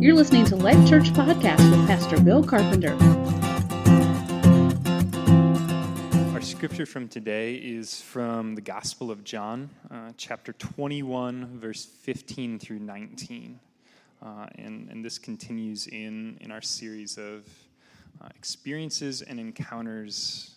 [0.00, 2.96] You're listening to Life Church Podcast with Pastor Bill Carpenter.
[6.32, 12.60] Our scripture from today is from the Gospel of John, uh, chapter 21, verse 15
[12.60, 13.58] through 19.
[14.22, 17.48] Uh, and, and this continues in, in our series of
[18.22, 20.54] uh, experiences and encounters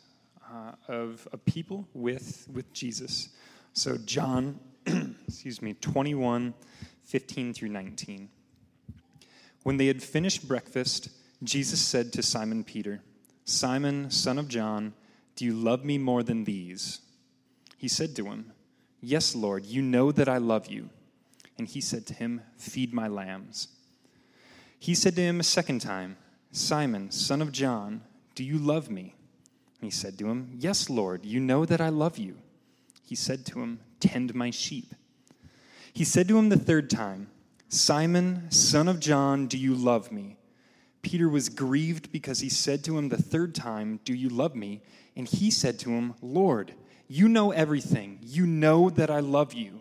[0.53, 3.29] uh, of a people with, with Jesus.
[3.73, 4.59] So, John,
[5.27, 6.53] excuse me, 21,
[7.05, 8.29] 15 through 19.
[9.63, 11.09] When they had finished breakfast,
[11.43, 13.01] Jesus said to Simon Peter,
[13.45, 14.93] Simon, son of John,
[15.35, 16.99] do you love me more than these?
[17.77, 18.51] He said to him,
[19.01, 20.89] Yes, Lord, you know that I love you.
[21.57, 23.69] And he said to him, Feed my lambs.
[24.79, 26.17] He said to him a second time,
[26.51, 28.01] Simon, son of John,
[28.35, 29.15] do you love me?
[29.79, 32.37] And he said to him, Yes, Lord, you know that I love you.
[33.03, 34.93] He said to him, Tend my sheep.
[35.91, 37.30] He said to him the third time,
[37.73, 40.35] Simon, son of John, do you love me?
[41.01, 44.81] Peter was grieved because he said to him the third time, Do you love me?
[45.15, 46.73] And he said to him, Lord,
[47.07, 48.19] you know everything.
[48.21, 49.79] You know that I love you.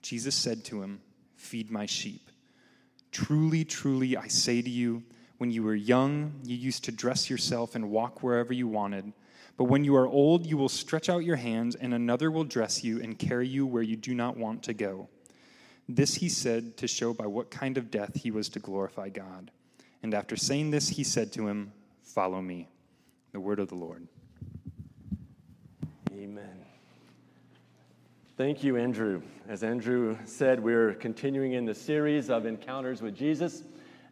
[0.00, 1.02] Jesus said to him,
[1.34, 2.30] Feed my sheep.
[3.12, 5.02] Truly, truly, I say to you,
[5.36, 9.12] when you were young, you used to dress yourself and walk wherever you wanted.
[9.58, 12.82] But when you are old, you will stretch out your hands, and another will dress
[12.82, 15.10] you and carry you where you do not want to go.
[15.88, 19.50] This he said to show by what kind of death he was to glorify God.
[20.02, 22.68] And after saying this, he said to him, Follow me.
[23.32, 24.06] The word of the Lord.
[26.12, 26.64] Amen.
[28.36, 29.22] Thank you, Andrew.
[29.48, 33.62] As Andrew said, we're continuing in the series of encounters with Jesus.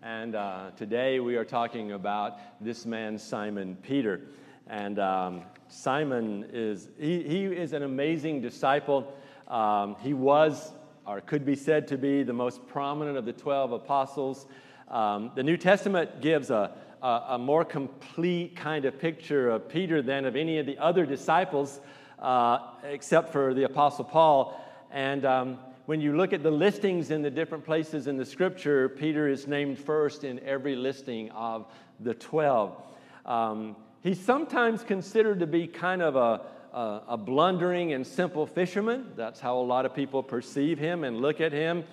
[0.03, 4.20] And uh, today we are talking about this man, Simon Peter.
[4.66, 9.12] And um, Simon is, he, he is an amazing disciple.
[9.48, 10.72] Um, he was
[11.06, 14.47] or could be said to be the most prominent of the 12 apostles.
[14.88, 20.02] Um, the New Testament gives a, a, a, more complete kind of picture of Peter
[20.02, 21.81] than of any of the other disciples,
[22.19, 24.60] uh, except for the Apostle Paul.
[24.91, 28.88] And um, when you look at the listings in the different places in the scripture,
[28.88, 31.66] Peter is named first in every listing of
[32.00, 32.81] the 12.
[33.26, 36.41] Um, he's sometimes considered to be kind of a,
[36.74, 39.12] a, a blundering and simple fisherman.
[39.16, 41.84] That's how a lot of people perceive him and look at him.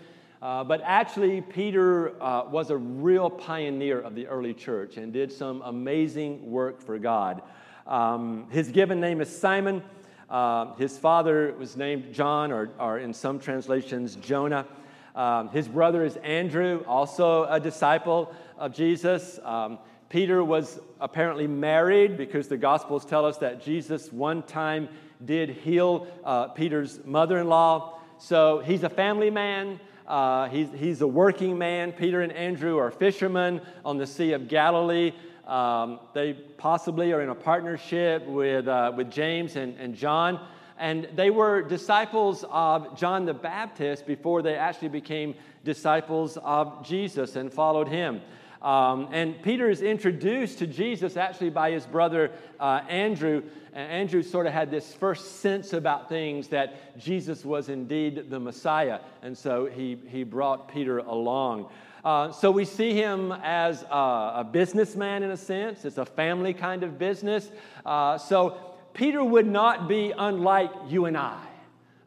[0.42, 5.32] Uh, but actually, Peter uh, was a real pioneer of the early church and did
[5.32, 7.44] some amazing work for God.
[7.86, 9.84] Um, his given name is Simon.
[10.28, 14.66] Uh, his father was named John, or, or in some translations, Jonah.
[15.14, 19.40] Um, his brother is Andrew, also a disciple of Jesus.
[19.44, 19.78] Um,
[20.12, 24.90] Peter was apparently married because the Gospels tell us that Jesus one time
[25.24, 27.98] did heal uh, Peter's mother in law.
[28.18, 29.80] So he's a family man.
[30.06, 31.94] Uh, he's, he's a working man.
[31.94, 35.14] Peter and Andrew are fishermen on the Sea of Galilee.
[35.48, 40.46] Um, they possibly are in a partnership with, uh, with James and, and John.
[40.78, 47.38] And they were disciples of John the Baptist before they actually became disciples of Jesus
[47.38, 48.20] and followed him.
[48.62, 53.44] Um, and Peter is introduced to Jesus actually by his brother uh, Andrew.
[53.74, 58.40] And Andrew sort of had this first sense about things that Jesus was indeed the
[58.40, 59.00] Messiah.
[59.24, 61.70] And so he, he brought Peter along.
[62.04, 66.52] Uh, so we see him as a, a, businessman in a sense, it's a family
[66.52, 67.52] kind of business.
[67.86, 68.58] Uh, so
[68.94, 71.40] Peter would not be unlike you and I.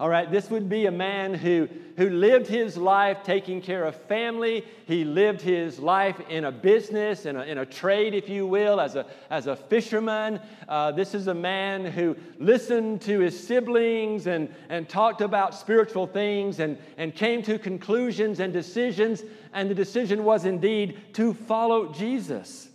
[0.00, 3.94] All right, this would be a man who, who lived his life taking care of
[3.94, 4.64] family.
[4.86, 8.80] He lived his life in a business, in a, in a trade, if you will,
[8.80, 10.40] as a, as a fisherman.
[10.68, 16.06] Uh, this is a man who listened to his siblings and, and talked about spiritual
[16.06, 19.22] things and, and came to conclusions and decisions.
[19.52, 22.68] And the decision was indeed to follow Jesus.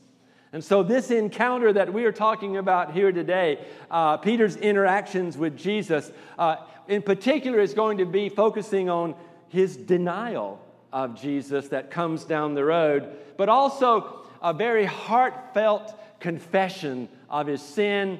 [0.51, 3.59] And so, this encounter that we are talking about here today,
[3.91, 6.55] uh, Peter's interactions with Jesus, uh,
[6.87, 9.13] in particular, is going to be focusing on
[9.49, 10.59] his denial
[10.91, 17.61] of Jesus that comes down the road, but also a very heartfelt confession of his
[17.61, 18.19] sin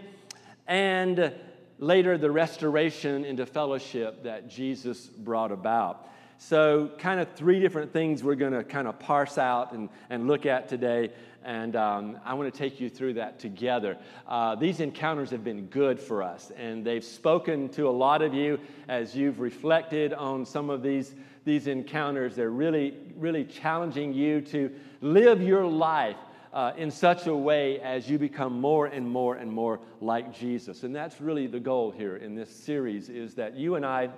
[0.68, 1.34] and
[1.80, 6.08] later the restoration into fellowship that Jesus brought about.
[6.38, 10.28] So, kind of three different things we're going to kind of parse out and, and
[10.28, 11.10] look at today
[11.44, 13.98] and um, I want to take you through that together.
[14.28, 18.34] Uh, these encounters have been good for us, and they've spoken to a lot of
[18.34, 21.16] you as you've reflected on some of these,
[21.46, 22.36] these encounters.
[22.36, 24.72] They're really, really challenging you to
[25.02, 26.18] live your life
[26.54, 30.84] uh, in such a way as you become more and more and more like Jesus.
[30.84, 34.10] And that's really the goal here in this series is that you and I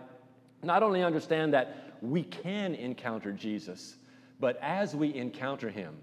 [0.64, 3.98] not only understand that we can encounter Jesus,
[4.40, 5.96] but as we encounter him,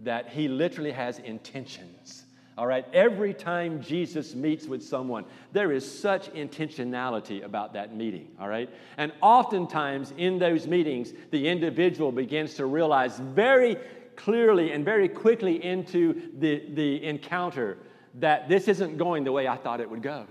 [0.00, 2.24] that he literally has intentions.
[2.58, 8.28] All right, every time Jesus meets with someone, there is such intentionality about that meeting.
[8.40, 13.76] All right, and oftentimes in those meetings, the individual begins to realize very
[14.16, 17.76] clearly and very quickly into the, the encounter
[18.14, 20.26] that this isn't going the way I thought it would go.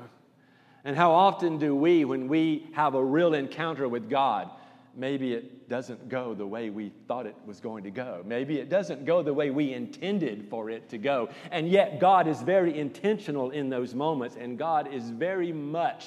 [0.84, 4.50] And how often do we, when we have a real encounter with God,
[4.96, 8.22] maybe it doesn't go the way we thought it was going to go.
[8.26, 11.30] Maybe it doesn't go the way we intended for it to go.
[11.52, 16.06] And yet, God is very intentional in those moments, and God is very much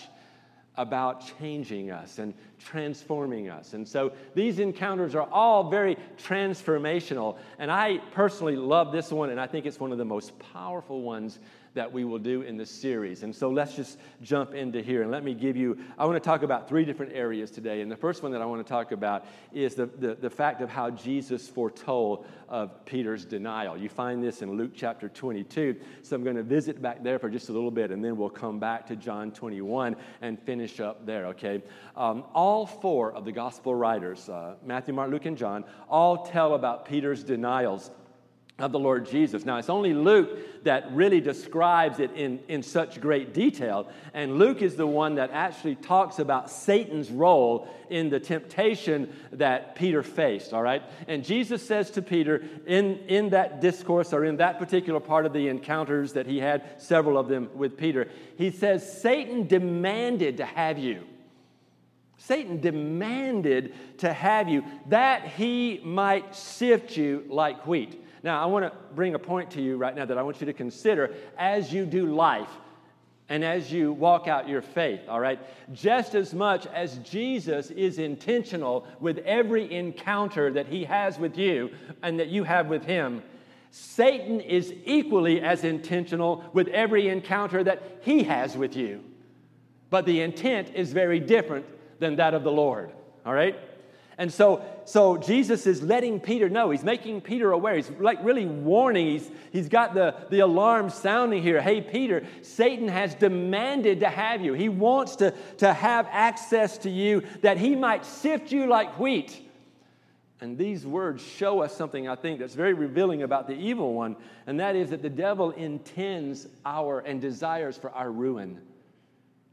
[0.77, 3.75] about changing us and transforming us.
[3.75, 7.39] And so these encounters are all very transformational.
[7.59, 11.03] And I personally love this one, and I think it's one of the most powerful
[11.03, 11.39] ones
[11.75, 13.23] that we will do in this series.
[13.23, 16.27] And so let's just jump into here and let me give you, I want to
[16.27, 17.83] talk about three different areas today.
[17.83, 20.61] And the first one that I want to talk about is the, the, the fact
[20.61, 23.77] of how Jesus foretold of Peter's denial.
[23.77, 25.77] You find this in Luke chapter 22.
[26.03, 28.31] So I'm going to visit back there for just a little bit and then we'll
[28.31, 31.63] come back to John 21 and finish up there, okay?
[31.97, 36.55] Um, all four of the gospel writers, uh, Matthew, Mark, Luke, and John, all tell
[36.55, 37.91] about Peter's denials
[38.59, 39.45] of the Lord Jesus.
[39.45, 43.89] Now, it's only Luke that really describes it in, in such great detail.
[44.13, 49.77] And Luke is the one that actually talks about Satan's role in the temptation that
[49.77, 50.83] Peter faced, all right?
[51.07, 55.33] And Jesus says to Peter in, in that discourse or in that particular part of
[55.33, 60.45] the encounters that he had, several of them with Peter, he says, Satan demanded to
[60.45, 61.05] have you.
[62.19, 68.05] Satan demanded to have you that he might sift you like wheat.
[68.25, 70.47] Now, I want to bring a point to you right now that I want you
[70.47, 72.51] to consider as you do life
[73.29, 75.39] and as you walk out your faith, all right?
[75.73, 81.71] Just as much as Jesus is intentional with every encounter that he has with you
[82.03, 83.23] and that you have with him,
[83.71, 89.05] Satan is equally as intentional with every encounter that he has with you.
[89.91, 91.67] But the intent is very different
[91.99, 92.93] than that of the Lord,
[93.25, 93.57] all right?
[94.19, 96.71] And so, so Jesus is letting Peter know.
[96.71, 97.77] He's making Peter aware.
[97.77, 99.07] He's like really warning.
[99.07, 101.63] He's, he's got the, the alarm sounding here.
[101.63, 104.55] Hey, Peter, Satan has demanded to have you.
[104.55, 109.41] He wants to, to have access to you that he might sift you like wheat.
[110.41, 114.17] And these words show us something I think that's very revealing about the evil one,
[114.47, 118.61] and that is that the devil intends our and desires for our ruin.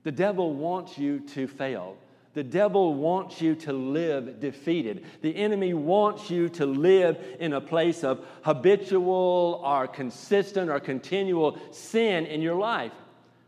[0.04, 1.98] The devil wants you to fail.
[2.36, 5.06] The devil wants you to live defeated.
[5.22, 11.58] The enemy wants you to live in a place of habitual or consistent or continual
[11.72, 12.92] sin in your life.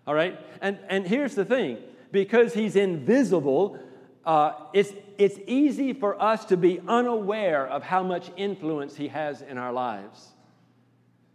[0.08, 0.40] All right?
[0.62, 1.80] And, and here's the thing
[2.14, 3.78] because he's invisible,
[4.26, 9.42] uh, it's, it's easy for us to be unaware of how much influence he has
[9.42, 10.30] in our lives.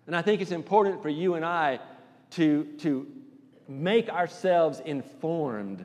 [0.07, 1.81] And I think it's important for you and I
[2.31, 3.07] to, to
[3.69, 5.85] make ourselves informed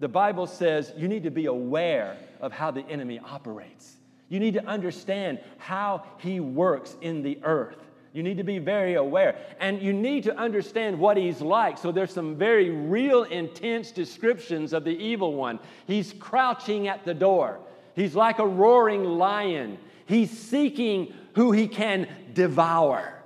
[0.00, 3.96] the Bible says you need to be aware of how the enemy operates.
[4.28, 7.78] You need to understand how he works in the earth.
[8.12, 9.36] You need to be very aware.
[9.60, 11.78] And you need to understand what he's like.
[11.78, 15.58] So there's some very real, intense descriptions of the evil one.
[15.86, 17.58] He's crouching at the door,
[17.94, 19.78] he's like a roaring lion.
[20.06, 23.17] He's seeking who he can devour.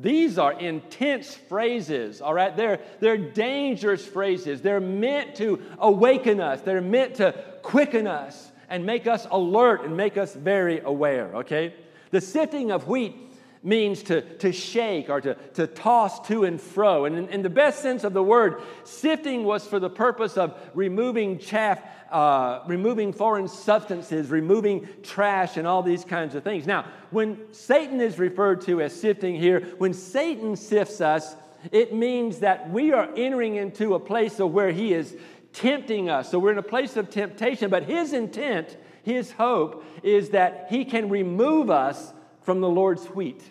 [0.00, 2.56] These are intense phrases, all right?
[2.56, 4.62] They're, they're dangerous phrases.
[4.62, 9.96] They're meant to awaken us, they're meant to quicken us and make us alert and
[9.96, 11.74] make us very aware, okay?
[12.12, 13.14] The sifting of wheat
[13.62, 17.04] means to, to shake or to, to toss to and fro.
[17.04, 20.58] And in, in the best sense of the word, sifting was for the purpose of
[20.72, 26.66] removing chaff uh, removing foreign substances, removing trash, and all these kinds of things.
[26.66, 31.36] Now, when Satan is referred to as sifting here, when Satan sifts us,
[31.72, 35.16] it means that we are entering into a place of where he is
[35.52, 36.30] tempting us.
[36.30, 40.84] So we're in a place of temptation, but his intent, his hope, is that he
[40.84, 42.12] can remove us
[42.42, 43.42] from the Lord's wheat.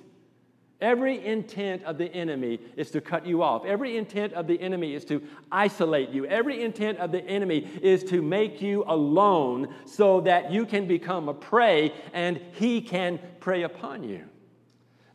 [0.81, 3.65] Every intent of the enemy is to cut you off.
[3.65, 5.21] Every intent of the enemy is to
[5.51, 6.25] isolate you.
[6.25, 11.27] Every intent of the enemy is to make you alone so that you can become
[11.27, 14.23] a prey and he can prey upon you.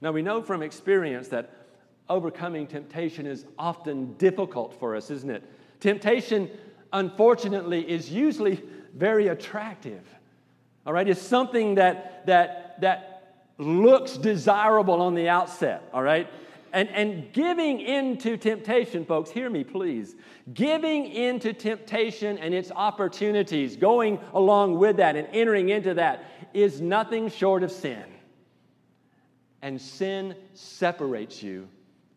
[0.03, 1.51] Now, we know from experience that
[2.11, 5.45] overcoming temptation is often difficult for us, isn't it?
[5.81, 6.51] Temptation,
[6.93, 8.63] unfortunately, is usually
[8.95, 10.03] very attractive.
[10.87, 13.14] All right, it's something that, that, that
[13.59, 16.29] looks desirable on the outset, all right?
[16.73, 20.17] And, and giving into temptation, folks, hear me please.
[20.53, 26.81] Giving into temptation and its opportunities, going along with that and entering into that, is
[26.81, 28.05] nothing short of sin.
[29.65, 31.67] and sin separates you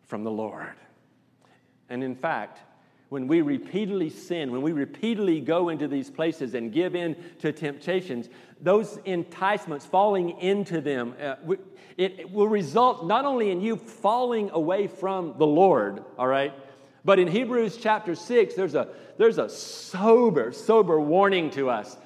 [0.04, 0.74] from the Lord.
[1.88, 2.60] And in fact,
[3.08, 7.50] when we repeatedly sin, when we repeatedly go into these places and give in to
[7.50, 8.28] temptations,
[8.60, 11.36] those enticements, falling into them, uh,
[11.96, 16.52] it, it will result not only in you falling away from the Lord, all right,
[17.04, 21.96] but in Hebrews chapter 6, there's a, there's a sober, sober warning to us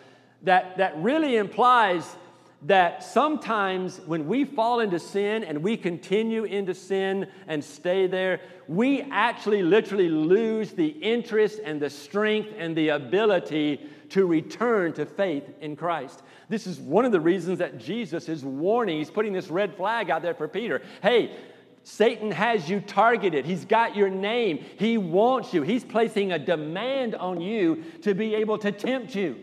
[0.42, 2.16] that, that really implies
[2.64, 8.40] that sometimes when we fall into sin and we continue into sin and stay there,
[8.68, 13.80] we actually literally lose the interest and the strength and the ability
[14.12, 16.22] to return to faith in Christ.
[16.48, 18.98] This is one of the reasons that Jesus is warning.
[18.98, 20.82] He's putting this red flag out there for Peter.
[21.02, 21.34] Hey,
[21.82, 23.46] Satan has you targeted.
[23.46, 24.64] He's got your name.
[24.78, 25.62] He wants you.
[25.62, 29.38] He's placing a demand on you to be able to tempt you.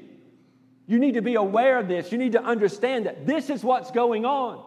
[0.85, 2.11] You need to be aware of this.
[2.11, 4.63] You need to understand that this is what's going on.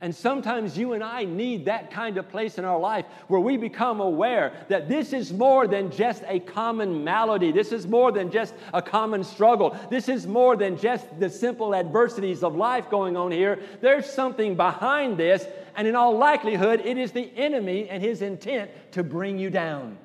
[0.00, 3.56] And sometimes you and I need that kind of place in our life where we
[3.56, 7.50] become aware that this is more than just a common malady.
[7.50, 9.76] This is more than just a common struggle.
[9.90, 13.58] This is more than just the simple adversities of life going on here.
[13.80, 18.70] There's something behind this, and in all likelihood, it is the enemy and his intent
[18.92, 19.98] to bring you down.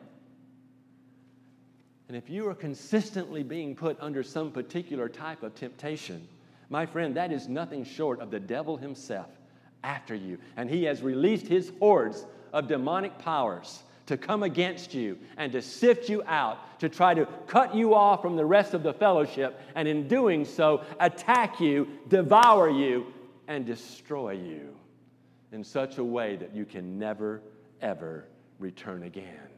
[2.08, 6.28] And if you are consistently being put under some particular type of temptation,
[6.70, 9.30] my friend, that is nothing short of the devil himself
[9.84, 10.38] after you.
[10.58, 15.62] And he has released his hordes of demonic powers to come against you and to
[15.62, 19.60] sift you out, to try to cut you off from the rest of the fellowship,
[19.76, 23.08] and in doing so, attack you, devour you,
[23.48, 24.76] and destroy you
[25.52, 27.42] in such a way that you can never,
[27.82, 28.26] ever
[28.60, 29.50] return again.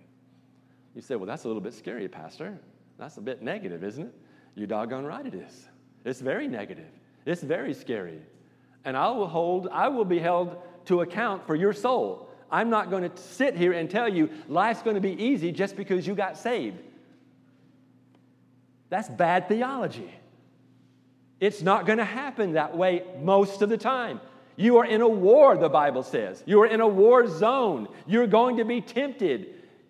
[0.96, 2.58] You say, well, that's a little bit scary, Pastor.
[2.98, 4.13] That's a bit negative, isn't it?
[4.55, 5.67] You're doggone right it is.
[6.05, 6.89] It's very negative.
[7.25, 8.22] It's very scary.
[8.85, 12.29] And I will hold, I will be held to account for your soul.
[12.51, 15.75] I'm not going to sit here and tell you life's going to be easy just
[15.75, 16.77] because you got saved.
[18.89, 20.13] That's bad theology.
[21.39, 24.21] It's not going to happen that way most of the time.
[24.55, 26.41] You are in a war, the Bible says.
[26.45, 27.89] You are in a war zone.
[28.07, 29.47] You're going to be tempted.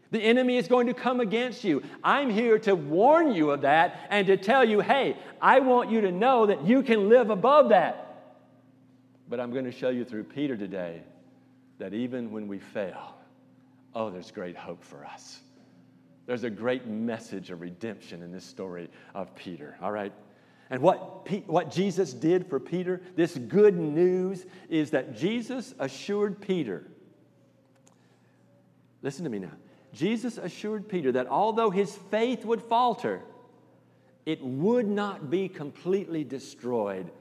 [0.10, 1.84] The enemy is going to come against you.
[2.04, 6.02] I'm here to warn you of that and to tell you, hey, I want you
[6.02, 8.05] to know that you can live above that.
[9.28, 11.02] But I'm going to show you through Peter today
[11.80, 13.16] that even when we fail,
[13.94, 15.40] oh, there's great hope for us.
[16.26, 20.14] There's a great message of redemption in this story of Peter, all right?
[20.70, 26.88] And what, what Jesus did for Peter, this good news, is that Jesus assured Peter.
[29.04, 29.52] Listen to me now.
[29.94, 33.22] Jesus assured Peter that although his faith would falter,
[34.26, 37.12] it would not be completely destroyed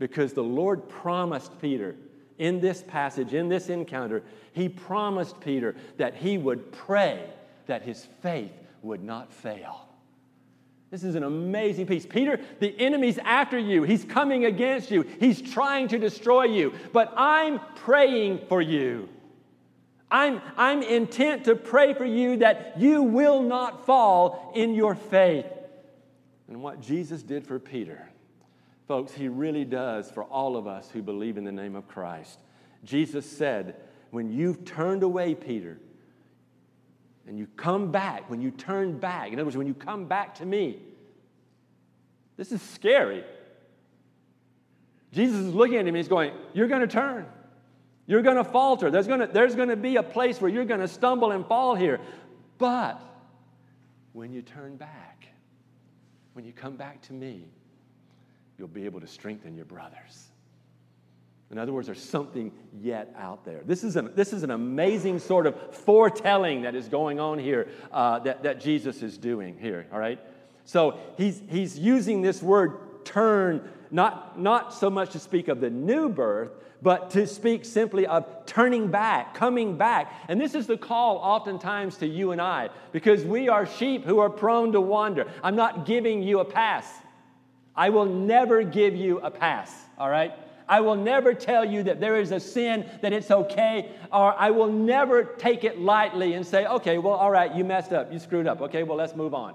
[0.00, 1.94] because the Lord promised Peter
[2.38, 7.22] in this passage, in this encounter, he promised Peter that he would pray
[7.66, 8.50] that his faith
[8.82, 9.86] would not fail.
[10.90, 12.06] This is an amazing piece.
[12.06, 13.82] Peter, the enemy's after you.
[13.84, 15.02] He's coming against you.
[15.20, 16.72] He's trying to destroy you.
[16.92, 19.08] But I'm praying for you.
[20.10, 25.46] I'm, I'm intent to pray for you that you will not fall in your faith.
[26.48, 28.09] And what Jesus did for Peter,
[28.90, 32.40] folks, he really does for all of us who believe in the name of Christ.
[32.82, 33.76] Jesus said,
[34.10, 35.78] When you've turned away, Peter,
[37.24, 40.34] and you come back, when you turn back, in other words, when you come back
[40.36, 40.82] to me,
[42.36, 43.22] this is scary.
[45.12, 47.26] Jesus is looking at him and he's going, You're going to turn.
[48.08, 48.90] You're going to falter.
[48.90, 51.46] There's going to, there's going to be a place where you're going to stumble and
[51.46, 52.00] fall here.
[52.58, 53.00] But
[54.14, 55.28] when you turn back,
[56.32, 57.44] when you come back to me,
[58.60, 60.28] you'll be able to strengthen your brothers.
[61.50, 63.62] In other words, there's something yet out there.
[63.64, 67.68] This is an, this is an amazing sort of foretelling that is going on here
[67.90, 70.20] uh, that, that Jesus is doing here, all right?
[70.66, 75.70] So he's, he's using this word turn, not, not so much to speak of the
[75.70, 76.52] new birth,
[76.82, 80.12] but to speak simply of turning back, coming back.
[80.28, 84.18] And this is the call oftentimes to you and I, because we are sheep who
[84.18, 85.26] are prone to wander.
[85.42, 86.86] I'm not giving you a pass.
[87.74, 90.32] I will never give you a pass, all right?
[90.68, 94.50] I will never tell you that there is a sin, that it's okay, or I
[94.50, 98.20] will never take it lightly and say, okay, well, all right, you messed up, you
[98.20, 99.54] screwed up, okay, well, let's move on.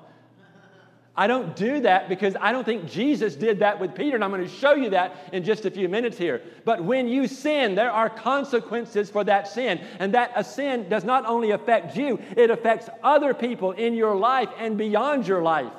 [1.17, 4.31] I don't do that because I don't think Jesus did that with Peter, and I'm
[4.31, 6.41] going to show you that in just a few minutes here.
[6.65, 11.05] But when you sin, there are consequences for that sin, and that a sin does
[11.05, 15.71] not only affect you, it affects other people in your life and beyond your life.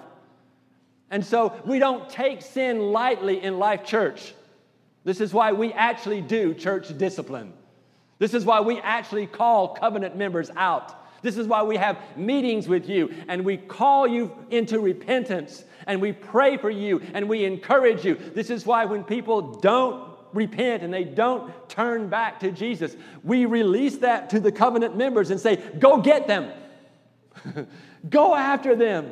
[1.10, 4.34] And so we don't take sin lightly in Life Church.
[5.04, 7.52] This is why we actually do church discipline.
[8.18, 10.94] This is why we actually call covenant members out.
[11.22, 16.00] This is why we have meetings with you and we call you into repentance and
[16.00, 18.16] we pray for you and we encourage you.
[18.16, 23.44] This is why when people don't repent and they don't turn back to Jesus, we
[23.46, 26.52] release that to the covenant members and say, Go get them,
[28.08, 29.10] go after them.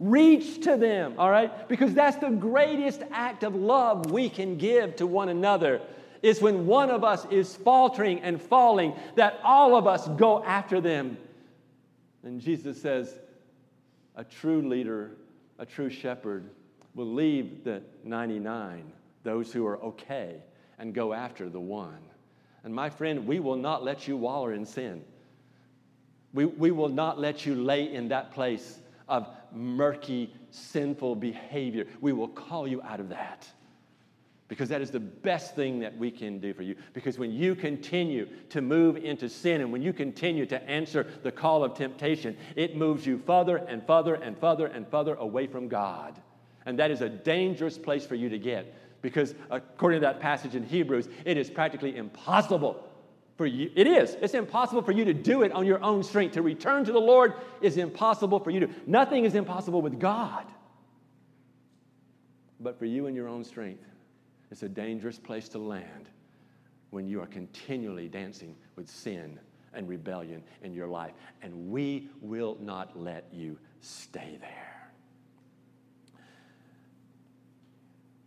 [0.00, 1.68] Reach to them, all right?
[1.68, 5.82] Because that's the greatest act of love we can give to one another
[6.22, 10.80] is when one of us is faltering and falling, that all of us go after
[10.80, 11.16] them.
[12.22, 13.14] And Jesus says,
[14.16, 15.12] a true leader,
[15.58, 16.50] a true shepherd,
[16.94, 18.92] will leave the 99,
[19.22, 20.36] those who are okay,
[20.78, 22.00] and go after the one.
[22.64, 25.04] And my friend, we will not let you waller in sin.
[26.34, 28.78] We, we will not let you lay in that place
[29.10, 31.86] of murky, sinful behavior.
[32.00, 33.46] We will call you out of that
[34.50, 36.74] because that is the best thing that we can do for you.
[36.92, 41.30] Because when you continue to move into sin and when you continue to answer the
[41.30, 45.68] call of temptation, it moves you further and further and further and further away from
[45.68, 46.20] God.
[46.66, 50.56] And that is a dangerous place for you to get because, according to that passage
[50.56, 52.84] in Hebrews, it is practically impossible
[53.40, 53.70] for you.
[53.74, 54.18] It is.
[54.20, 56.34] It's impossible for you to do it on your own strength.
[56.34, 57.32] To return to the Lord
[57.62, 58.68] is impossible for you to.
[58.86, 60.44] Nothing is impossible with God.
[62.60, 63.82] But for you in your own strength,
[64.50, 66.10] it's a dangerous place to land
[66.90, 69.40] when you are continually dancing with sin
[69.72, 71.14] and rebellion in your life.
[71.40, 74.92] And we will not let you stay there.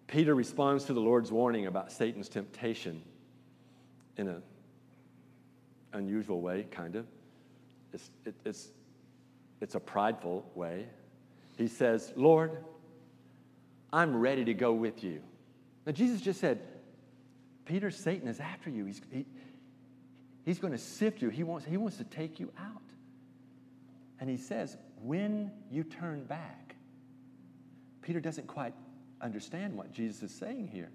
[0.08, 3.03] Peter responds to the Lord's warning about Satan's temptation
[4.17, 4.41] in a
[5.93, 7.05] unusual way, kind of.
[7.93, 8.69] It's, it, it's,
[9.62, 10.88] it's a prideful way.
[11.57, 12.63] He says, Lord,
[13.91, 15.21] I'm ready to go with you.
[15.85, 16.59] Now, Jesus just said,
[17.65, 18.85] Peter, Satan is after you.
[18.85, 19.25] He's, he,
[20.43, 22.82] he's going to sift you, he wants, he wants to take you out.
[24.19, 26.75] And he says, when you turn back,
[28.01, 28.73] Peter doesn't quite
[29.21, 30.89] understand what Jesus is saying here.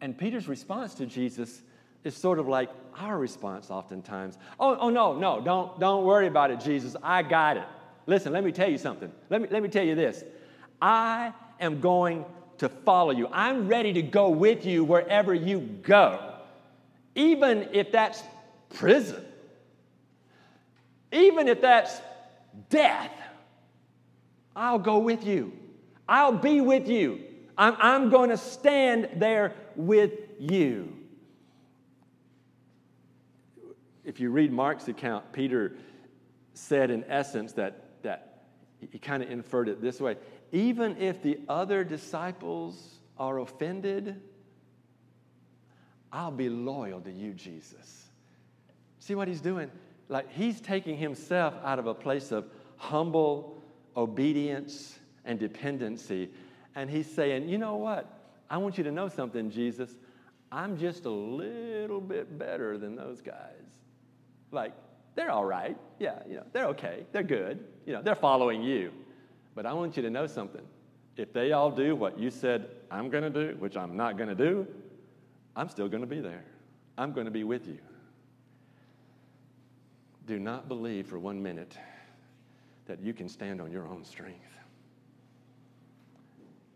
[0.00, 1.62] And Peter's response to Jesus
[2.06, 4.38] is sort of like our response oftentimes.
[4.60, 6.94] Oh, oh no, no, don't, don't worry about it, Jesus.
[7.02, 7.64] I got it.
[8.06, 9.10] Listen, let me tell you something.
[9.28, 10.22] Let me, let me tell you this.
[10.80, 12.24] I am going
[12.58, 13.28] to follow you.
[13.32, 16.34] I'm ready to go with you wherever you go,
[17.16, 18.22] even if that's
[18.70, 19.24] prison,
[21.10, 22.00] even if that's
[22.70, 23.10] death.
[24.54, 25.52] I'll go with you.
[26.08, 27.20] I'll be with you.
[27.58, 30.95] I'm, I'm going to stand there with you
[34.06, 35.76] if you read Mark's account, Peter
[36.54, 38.44] said in essence that, that
[38.90, 40.16] he kind of inferred it this way
[40.52, 44.22] even if the other disciples are offended,
[46.12, 48.08] I'll be loyal to you, Jesus.
[49.00, 49.70] See what he's doing?
[50.08, 53.60] Like he's taking himself out of a place of humble
[53.96, 56.30] obedience and dependency.
[56.76, 58.06] And he's saying, you know what?
[58.48, 59.90] I want you to know something, Jesus.
[60.52, 63.66] I'm just a little bit better than those guys.
[64.56, 64.72] Like,
[65.14, 65.76] they're all right.
[65.98, 67.04] Yeah, you know, they're okay.
[67.12, 67.62] They're good.
[67.84, 68.90] You know, they're following you.
[69.54, 70.62] But I want you to know something.
[71.16, 74.28] If they all do what you said I'm going to do, which I'm not going
[74.28, 74.66] to do,
[75.54, 76.44] I'm still going to be there.
[76.98, 77.78] I'm going to be with you.
[80.26, 81.76] Do not believe for one minute
[82.86, 84.40] that you can stand on your own strength.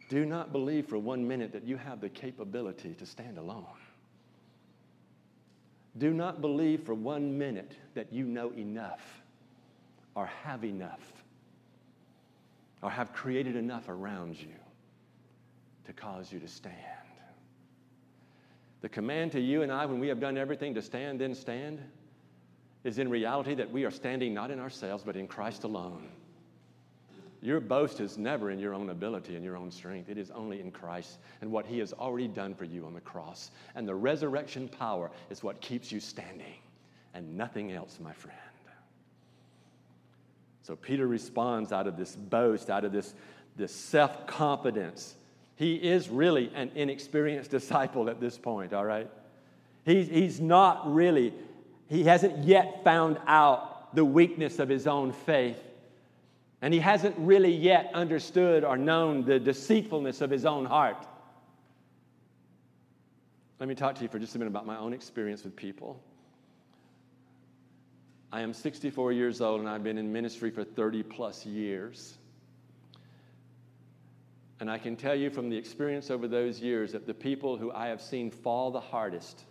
[0.08, 3.79] Do not believe for one minute that you have the capability to stand alone.
[5.98, 9.22] Do not believe for one minute that you know enough
[10.14, 11.00] or have enough
[12.82, 14.54] or have created enough around you
[15.84, 16.76] to cause you to stand.
[18.80, 21.80] The command to you and I, when we have done everything to stand, then stand,
[22.84, 26.08] is in reality that we are standing not in ourselves, but in Christ alone.
[27.42, 30.10] Your boast is never in your own ability and your own strength.
[30.10, 33.00] It is only in Christ and what He has already done for you on the
[33.00, 33.50] cross.
[33.74, 36.54] And the resurrection power is what keeps you standing,
[37.14, 38.36] and nothing else, my friend.
[40.70, 43.14] So Peter responds out of this boast, out of this,
[43.56, 45.16] this self confidence.
[45.56, 49.10] He is really an inexperienced disciple at this point, all right?
[49.84, 51.34] He's, he's not really,
[51.88, 55.60] he hasn't yet found out the weakness of his own faith.
[56.62, 61.06] And he hasn't really yet understood or known the deceitfulness of his own heart.
[63.58, 66.02] Let me talk to you for just a minute about my own experience with people.
[68.32, 72.16] I am 64 years old and I've been in ministry for 30 plus years.
[74.60, 77.72] And I can tell you from the experience over those years that the people who
[77.72, 79.44] I have seen fall the hardest,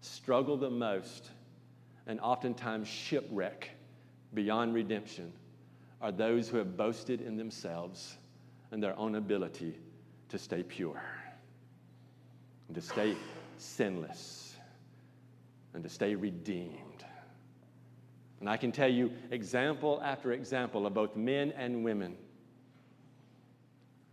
[0.00, 1.30] struggle the most,
[2.08, 3.70] and oftentimes shipwreck
[4.34, 5.32] beyond redemption
[6.04, 8.18] are those who have boasted in themselves
[8.70, 9.74] and their own ability
[10.28, 11.02] to stay pure,
[12.68, 13.16] and to stay
[13.56, 14.54] sinless,
[15.72, 17.06] and to stay redeemed.
[18.40, 22.16] And I can tell you example after example of both men and women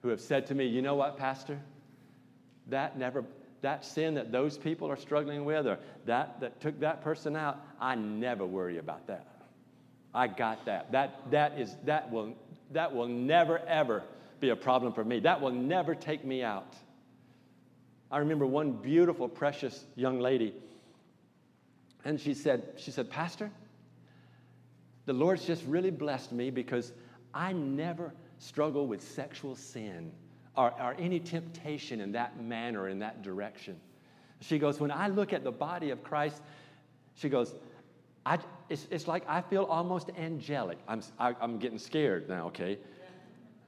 [0.01, 1.60] who have said to me, You know what, Pastor?
[2.67, 3.25] That never,
[3.63, 7.60] that sin that those people are struggling with, or that, that took that person out,
[7.82, 9.31] I never worry about that.
[10.13, 10.91] I got that.
[10.91, 12.36] That, that, is, that, will,
[12.71, 14.04] that will never, ever
[14.39, 15.19] be a problem for me.
[15.19, 16.76] That will never take me out.
[18.12, 20.54] I remember one beautiful, precious young lady,
[22.04, 23.50] and she said, she said, Pastor,
[25.06, 26.91] the Lord's just really blessed me because
[27.34, 30.12] I never struggle with sexual sin
[30.58, 33.80] or, or any temptation in that manner, in that direction.
[34.41, 36.41] She goes, When I look at the body of Christ,
[37.15, 37.54] she goes,
[38.25, 40.77] I, it's, it's like I feel almost angelic.
[40.88, 42.77] I'm, I, am i am getting scared now, okay?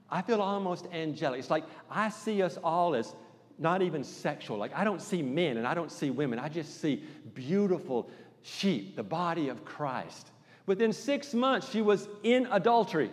[0.10, 1.40] I feel almost angelic.
[1.40, 3.16] It's like I see us all as
[3.58, 4.58] not even sexual.
[4.58, 6.40] Like I don't see men and I don't see women.
[6.40, 8.10] I just see beautiful
[8.44, 10.28] sheep, the body of Christ.
[10.66, 13.12] Within six months, she was in adultery.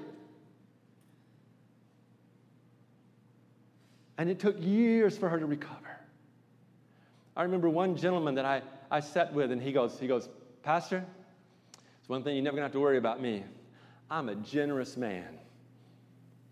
[4.18, 5.76] And it took years for her to recover.
[7.34, 10.28] I remember one gentleman that I, I sat with, and he goes, he goes,
[10.62, 11.04] Pastor,
[12.10, 13.44] one thing you're never gonna have to worry about me.
[14.10, 15.38] I'm a generous man.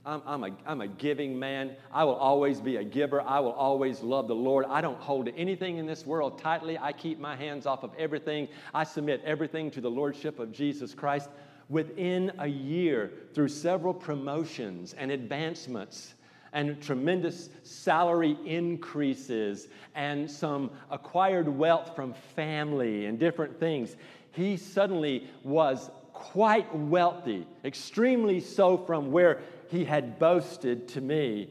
[0.06, 1.72] I'm, I'm, a, I'm a giving man.
[1.92, 3.20] I will always be a giver.
[3.20, 4.66] I will always love the Lord.
[4.68, 6.78] I don't hold anything in this world tightly.
[6.78, 8.46] I keep my hands off of everything.
[8.72, 11.28] I submit everything to the Lordship of Jesus Christ.
[11.68, 16.14] Within a year, through several promotions and advancements,
[16.52, 23.96] and tremendous salary increases and some acquired wealth from family and different things,
[24.38, 31.48] he suddenly was quite wealthy, extremely so from where he had boasted to me.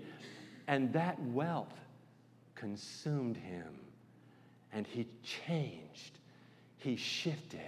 [0.67, 1.73] And that wealth
[2.56, 3.80] consumed him.
[4.71, 6.17] And he changed,
[6.78, 7.60] he shifted.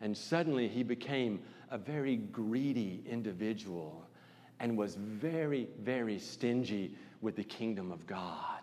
[0.00, 4.04] And suddenly he became a very greedy individual
[4.58, 8.62] and was very, very stingy with the kingdom of God.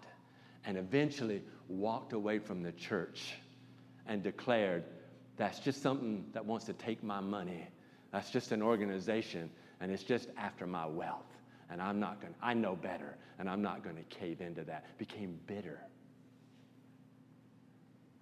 [0.66, 3.36] And eventually walked away from the church
[4.06, 4.84] and declared,
[5.42, 7.68] That's just something that wants to take my money.
[8.12, 9.50] That's just an organization
[9.80, 11.26] and it's just after my wealth.
[11.72, 14.64] And I'm not going to, I know better, and I'm not going to cave into
[14.66, 14.86] that.
[15.00, 15.80] Became bitter.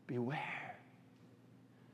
[0.08, 0.80] Beware.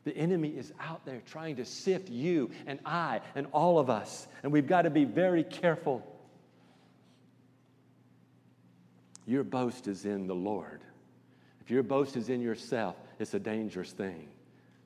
[0.03, 4.27] The enemy is out there trying to sift you and I and all of us,
[4.43, 6.05] and we've got to be very careful.
[9.25, 10.81] Your boast is in the Lord.
[11.61, 14.27] If your boast is in yourself, it's a dangerous thing.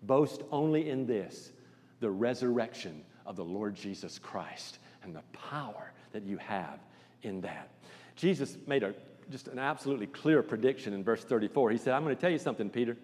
[0.04, 1.52] Boast only in this
[2.00, 6.80] the resurrection of the Lord Jesus Christ and the power that you have
[7.24, 7.70] in that.
[8.16, 8.94] Jesus made a,
[9.30, 11.72] just an absolutely clear prediction in verse 34.
[11.72, 12.98] He said, I'm going to tell you something, Peter.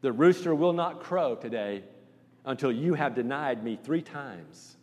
[0.00, 1.82] The rooster will not crow today
[2.44, 4.76] until you have denied me three times.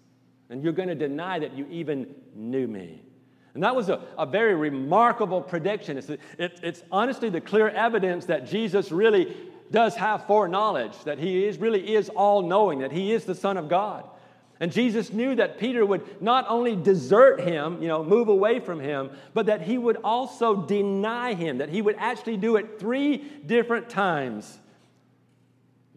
[0.49, 3.01] And you're going to deny that you even knew me.
[3.53, 5.97] And that was a, a very remarkable prediction.
[5.97, 9.35] It's, it, it's honestly the clear evidence that Jesus really
[9.71, 13.57] does have foreknowledge, that he is, really is all knowing, that he is the Son
[13.57, 14.05] of God.
[14.59, 18.79] And Jesus knew that Peter would not only desert him, you know, move away from
[18.79, 23.17] him, but that he would also deny him, that he would actually do it three
[23.45, 24.57] different times.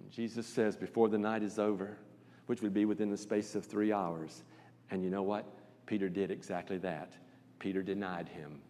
[0.01, 1.99] And Jesus says, before the night is over,
[2.47, 4.43] which would be within the space of three hours.
[4.91, 5.45] And you know what?
[5.87, 7.13] Peter did exactly that.
[7.61, 8.61] Peter denied him.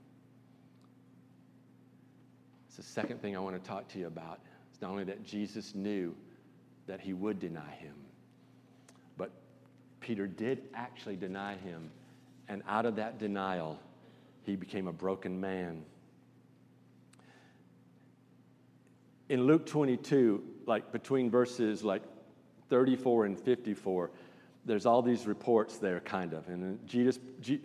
[2.66, 4.40] It's the second thing I want to talk to you about.
[4.78, 6.14] It's not only that Jesus knew
[6.86, 7.94] that he would deny him,
[9.16, 9.32] but
[9.98, 11.90] Peter did actually deny him.
[12.48, 13.80] And out of that denial,
[14.44, 15.82] he became a broken man.
[19.28, 22.04] In Luke 22, like between verses like
[22.68, 24.12] 34 and 54,
[24.64, 26.46] there's all these reports there, kind of.
[26.46, 27.18] And Judas,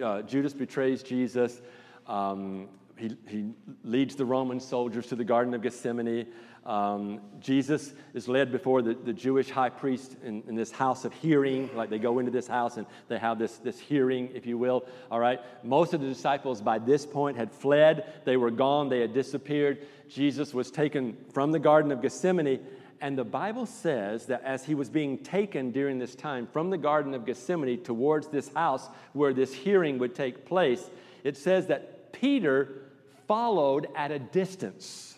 [0.04, 1.62] uh, Judas betrays Jesus.
[2.08, 3.52] Um, he, he
[3.84, 6.26] leads the Roman soldiers to the Garden of Gethsemane.
[6.65, 11.12] Um, Jesus is led before the, the Jewish high priest in, in, this house of
[11.12, 11.69] hearing.
[11.76, 14.86] Like they go into this house and they have this, this hearing, if you will.
[15.12, 15.41] All right.
[15.62, 19.86] Most of the disciples by this point had fled, they were gone, they had disappeared.
[20.08, 22.62] Jesus was taken from the Garden of Gethsemane.
[23.02, 26.78] And the Bible says that as he was being taken during this time from the
[26.78, 30.89] Garden of Gethsemane towards this house where this hearing would take place,
[31.26, 32.84] it says that Peter
[33.28, 35.12] followed at a distance.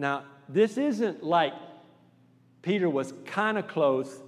[0.00, 1.52] Now, this isn't like
[2.62, 4.22] Peter was kind of close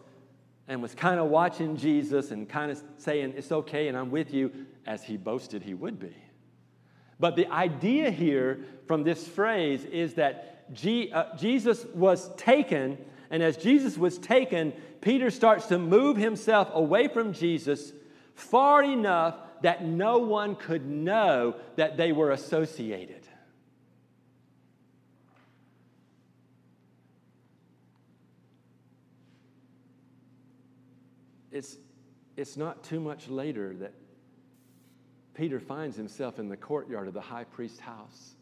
[0.68, 4.35] and was kind of watching Jesus and kind of saying, It's okay and I'm with
[4.35, 4.52] you,
[4.87, 6.14] as he boasted he would be.
[7.18, 12.98] But the idea here from this phrase is that G, uh, Jesus was taken,
[13.30, 17.94] and as Jesus was taken, Peter starts to move himself away from Jesus
[18.35, 23.22] far enough that no one could know that they were associated.
[31.52, 31.76] It's,
[32.42, 33.92] it's not too much later that
[35.35, 38.35] Peter finds himself in the courtyard of the high priest's house.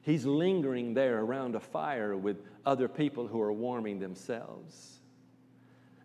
[0.00, 4.98] He's lingering there around a fire with other people who are warming themselves.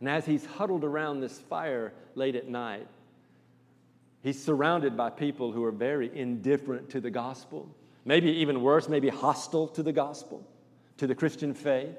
[0.01, 2.87] And as he's huddled around this fire late at night,
[4.21, 9.07] he's surrounded by people who are very indifferent to the gospel, maybe even worse, maybe
[9.07, 10.45] hostile to the gospel,
[10.97, 11.95] to the Christian faith.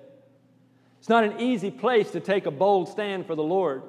[0.98, 3.82] It's not an easy place to take a bold stand for the Lord.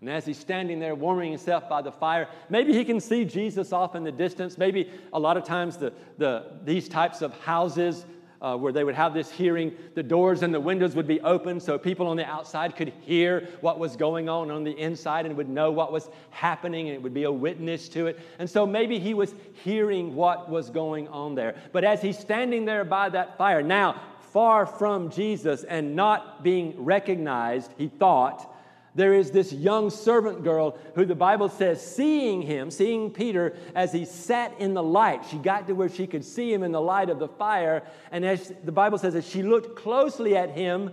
[0.00, 3.72] And as he's standing there warming himself by the fire, maybe he can see Jesus
[3.72, 4.58] off in the distance.
[4.58, 8.04] Maybe a lot of times the, the, these types of houses
[8.40, 11.58] uh, where they would have this hearing, the doors and the windows would be open
[11.58, 15.36] so people on the outside could hear what was going on on the inside and
[15.36, 18.18] would know what was happening and it would be a witness to it.
[18.38, 21.56] And so maybe he was hearing what was going on there.
[21.72, 24.00] But as he's standing there by that fire, now
[24.32, 28.52] far from Jesus and not being recognized, he thought,
[28.96, 33.92] there is this young servant girl who the Bible says, seeing him, seeing Peter as
[33.92, 36.80] he sat in the light, she got to where she could see him in the
[36.80, 37.82] light of the fire.
[38.10, 40.92] And as the Bible says, as she looked closely at him,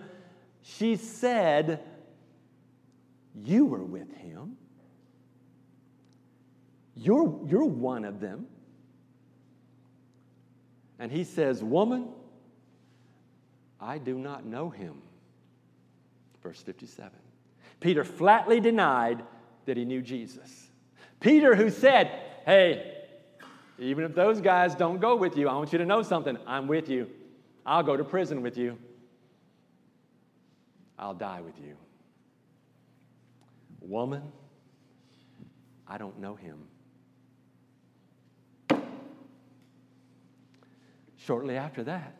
[0.61, 1.79] she said,
[3.41, 4.57] You were with him.
[6.95, 8.47] You're, you're one of them.
[10.99, 12.09] And he says, Woman,
[13.79, 15.01] I do not know him.
[16.41, 17.22] Verse 57.
[17.83, 19.21] Peter flatly denied
[19.65, 20.69] that he knew Jesus.
[21.19, 22.95] Peter, who said, Hey,
[23.77, 26.37] even if those guys don't go with you, I want you to know something.
[26.47, 27.09] I'm with you.
[27.65, 28.77] I'll go to prison with you.
[30.97, 31.75] I'll die with you.
[33.81, 34.23] Woman,
[35.85, 36.59] I don't know him.
[41.17, 42.15] Shortly after that,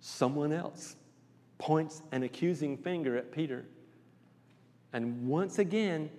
[0.00, 0.94] someone else
[1.56, 3.64] points an accusing finger at Peter.
[4.92, 6.10] And once again,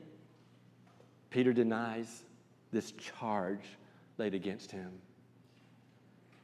[1.30, 2.24] Peter denies
[2.72, 3.64] this charge
[4.18, 4.92] laid against him.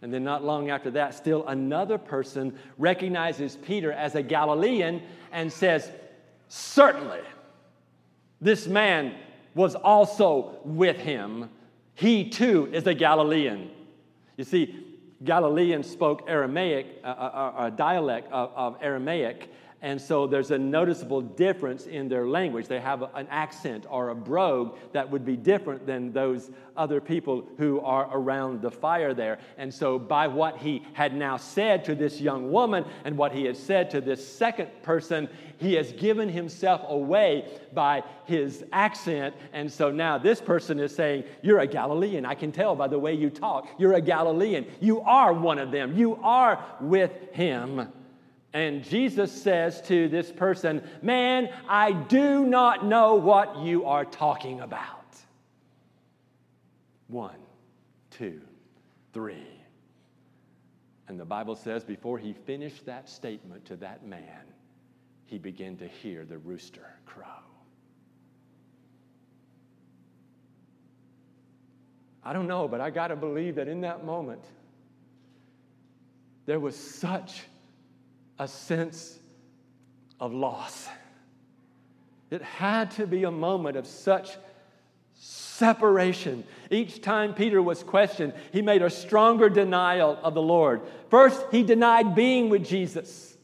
[0.02, 5.52] And then, not long after that, still another person recognizes Peter as a Galilean and
[5.52, 5.90] says,
[6.48, 7.22] Certainly,
[8.40, 9.16] this man
[9.56, 11.50] was also with him.
[11.96, 13.72] He too is a Galilean.
[14.38, 14.86] You see,
[15.24, 19.50] Galileans spoke Aramaic, a, a, a dialect of, of Aramaic,
[19.82, 22.68] and so there's a noticeable difference in their language.
[22.68, 27.48] They have an accent or a brogue that would be different than those other people
[27.58, 29.38] who are around the fire there.
[29.58, 33.46] And so, by what he had now said to this young woman and what he
[33.46, 39.36] had said to this second person, he has given himself away by his accent.
[39.54, 42.26] And so now this person is saying, You're a Galilean.
[42.26, 43.68] I can tell by the way you talk.
[43.78, 44.66] You're a Galilean.
[44.80, 45.96] You are one of them.
[45.96, 47.90] You are with him.
[48.56, 54.62] And Jesus says to this person, Man, I do not know what you are talking
[54.62, 55.14] about.
[57.08, 57.36] One,
[58.12, 58.40] two,
[59.12, 59.46] three.
[61.10, 64.46] And the Bible says, before he finished that statement to that man,
[65.26, 67.26] he began to hear the rooster crow.
[72.24, 74.46] I don't know, but I got to believe that in that moment,
[76.46, 77.44] there was such
[78.38, 79.20] a sense
[80.20, 80.88] of loss.
[82.30, 84.38] It had to be a moment of such
[85.14, 86.44] separation.
[86.70, 90.82] Each time Peter was questioned, he made a stronger denial of the Lord.
[91.10, 93.38] First, he denied being with Jesus.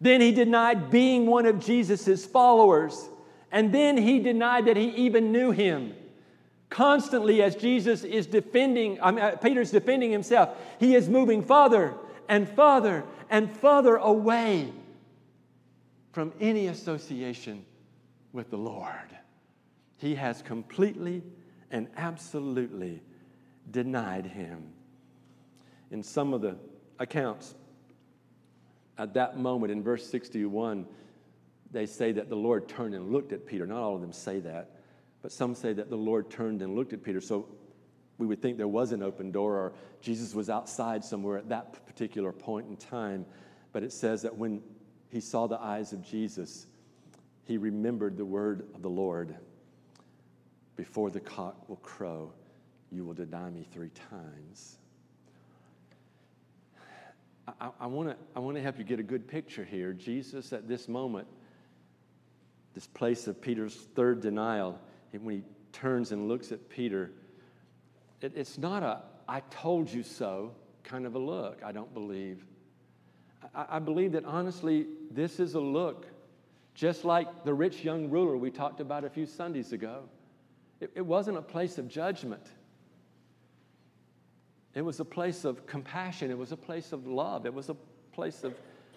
[0.00, 3.08] Then he denied being one of Jesus' followers.
[3.50, 5.94] And then he denied that he even knew him.
[6.68, 11.94] Constantly, as Jesus is defending, I mean, uh, Peter's defending himself, he is moving farther
[12.28, 14.72] and farther and farther away
[16.12, 17.64] from any association
[18.32, 19.16] with the Lord.
[19.98, 21.22] He has completely
[21.70, 23.02] and absolutely
[23.70, 24.72] denied him.
[25.90, 26.56] In some of the
[26.98, 27.54] accounts,
[28.98, 30.86] at that moment in verse 61,
[31.70, 33.66] they say that the Lord turned and looked at Peter.
[33.66, 34.70] Not all of them say that,
[35.26, 37.20] But some say that the Lord turned and looked at Peter.
[37.20, 37.48] So
[38.18, 41.86] we would think there was an open door or Jesus was outside somewhere at that
[41.86, 43.26] particular point in time.
[43.72, 44.62] But it says that when
[45.10, 46.66] he saw the eyes of Jesus,
[47.44, 49.36] he remembered the word of the Lord
[50.76, 52.32] Before the cock will crow,
[52.90, 54.78] you will deny me three times.
[57.60, 59.92] I, I want to help you get a good picture here.
[59.92, 61.28] Jesus, at this moment,
[62.74, 64.78] this place of Peter's third denial,
[65.12, 67.12] when he turns and looks at Peter,
[68.20, 70.52] it, it's not a I told you so
[70.84, 72.44] kind of a look, I don't believe.
[73.54, 76.06] I, I believe that honestly, this is a look
[76.74, 80.02] just like the rich young ruler we talked about a few Sundays ago.
[80.80, 82.46] It, it wasn't a place of judgment.
[84.74, 86.30] It was a place of compassion.
[86.30, 87.46] It was a place of love.
[87.46, 87.76] It was a
[88.12, 88.54] place of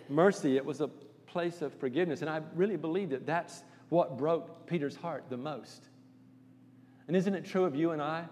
[0.10, 0.58] mercy.
[0.58, 0.89] It was a
[1.25, 2.21] place of forgiveness.
[2.21, 5.86] And I really believe that that's what broke Peter's heart the most.
[7.08, 8.25] And isn't it true of you and I?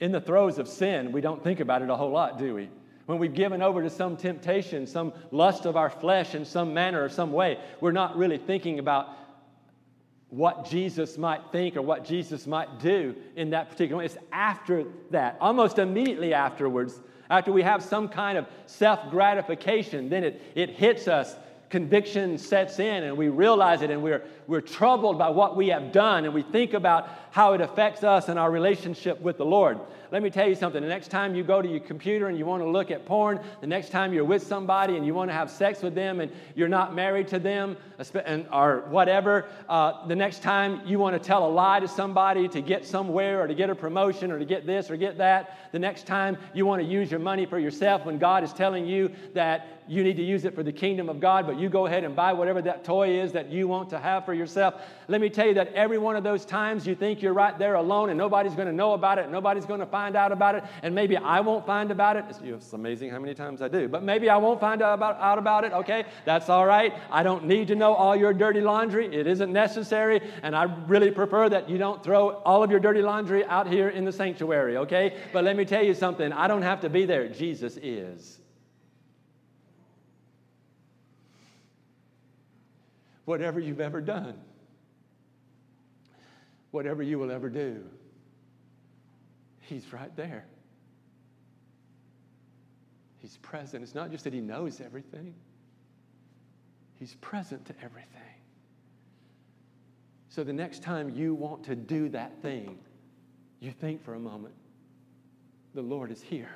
[0.00, 2.68] In the throes of sin, we don't think about it a whole lot, do we?
[3.06, 7.02] When we've given over to some temptation, some lust of our flesh in some manner
[7.02, 9.08] or some way, we're not really thinking about
[10.30, 14.04] what Jesus might think or what Jesus might do in that particular way.
[14.04, 20.24] It's after that, almost immediately afterwards, after we have some kind of self gratification, then
[20.24, 21.34] it, it hits us.
[21.70, 25.92] Conviction sets in and we realize it and we're, we're troubled by what we have
[25.92, 29.78] done and we think about how it affects us and our relationship with the Lord.
[30.10, 30.80] Let me tell you something.
[30.80, 33.40] The next time you go to your computer and you want to look at porn,
[33.60, 36.32] the next time you're with somebody and you want to have sex with them and
[36.54, 37.76] you're not married to them
[38.50, 42.62] or whatever, uh, the next time you want to tell a lie to somebody to
[42.62, 45.78] get somewhere or to get a promotion or to get this or get that, the
[45.78, 49.10] next time you want to use your money for yourself when God is telling you
[49.34, 52.04] that you need to use it for the kingdom of God, but you go ahead
[52.04, 54.74] and buy whatever that toy is that you want to have for yourself.
[55.08, 57.74] Let me tell you that every one of those times you think you're right there
[57.74, 60.64] alone and nobody's going to know about it, nobody's going to find out about it,
[60.82, 62.24] and maybe I won't find about it.
[62.28, 65.18] It's, it's amazing how many times I do, but maybe I won't find out about,
[65.20, 65.72] out about it.
[65.72, 66.94] Okay, that's all right.
[67.10, 69.06] I don't need to know all your dirty laundry.
[69.14, 73.02] It isn't necessary, and I really prefer that you don't throw all of your dirty
[73.02, 74.76] laundry out here in the sanctuary.
[74.78, 76.32] Okay, but let me tell you something.
[76.32, 77.28] I don't have to be there.
[77.28, 78.37] Jesus is.
[83.28, 84.34] Whatever you've ever done,
[86.70, 87.84] whatever you will ever do.
[89.60, 90.46] He's right there.
[93.18, 93.82] He's present.
[93.82, 95.34] It's not just that He knows everything,
[96.94, 98.08] He's present to everything.
[100.30, 102.78] So the next time you want to do that thing,
[103.60, 104.54] you think for a moment,
[105.74, 106.54] the Lord is here.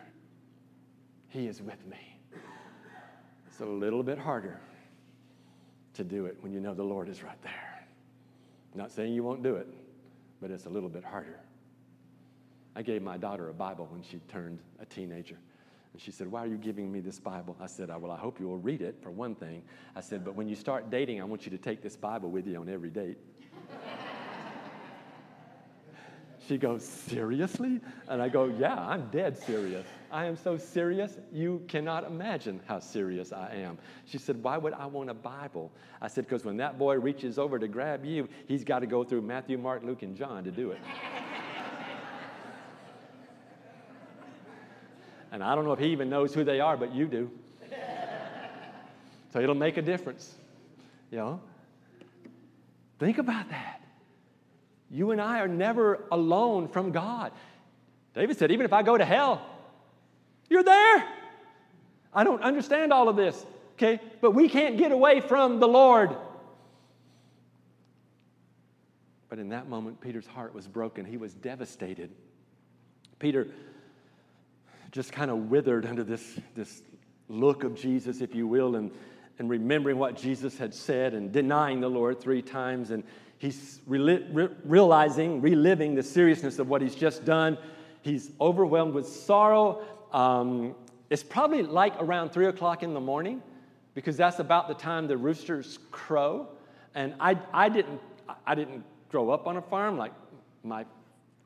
[1.29, 2.19] He is with me.
[3.47, 4.59] It's a little bit harder
[5.95, 7.87] to do it when you know the Lord is right there.
[8.73, 9.67] I'm not saying you won't do it,
[10.41, 11.39] but it's a little bit harder.
[12.75, 15.37] I gave my daughter a Bible when she turned a teenager.
[15.93, 17.55] And she said, Why are you giving me this Bible?
[17.61, 19.63] I said, Well, I hope you will read it, for one thing.
[19.95, 22.47] I said, But when you start dating, I want you to take this Bible with
[22.47, 23.19] you on every date.
[26.49, 27.81] She goes, Seriously?
[28.09, 29.87] And I go, Yeah, I'm dead serious.
[30.11, 33.79] I am so serious, you cannot imagine how serious I am.
[34.05, 35.73] She said, Why would I want a Bible?
[36.01, 39.05] I said, Because when that boy reaches over to grab you, he's got to go
[39.05, 40.81] through Matthew, Mark, Luke, and John to do it.
[45.33, 47.31] and I don't know if he even knows who they are, but you do.
[49.33, 50.35] so it'll make a difference.
[51.11, 51.41] You know?
[52.99, 53.82] Think about that.
[54.93, 57.33] You and I are never alone from God.
[58.15, 59.45] David said, Even if I go to hell,
[60.51, 61.09] you're there.
[62.13, 64.01] I don't understand all of this, okay?
[64.21, 66.15] But we can't get away from the Lord.
[69.31, 71.07] But in that moment, Peter's heart was broken.
[71.07, 72.11] He was devastated.
[73.19, 73.49] Peter
[74.91, 76.83] just kind of withered under this, this
[77.31, 78.91] look of Jesus, if you will, and,
[79.39, 82.91] and remembering what Jesus had said and denying the Lord three times.
[82.91, 83.05] And
[83.43, 87.59] he's re- re- realizing, reliving the seriousness of what he's just done.
[88.03, 89.83] He's overwhelmed with sorrow
[90.13, 90.75] um,
[91.11, 93.43] it's probably like around three o'clock in the morning
[93.95, 96.49] because that's about the time the roosters crow.
[96.95, 98.01] And I, I, didn't,
[98.47, 100.13] I didn't grow up on a farm like
[100.63, 100.85] my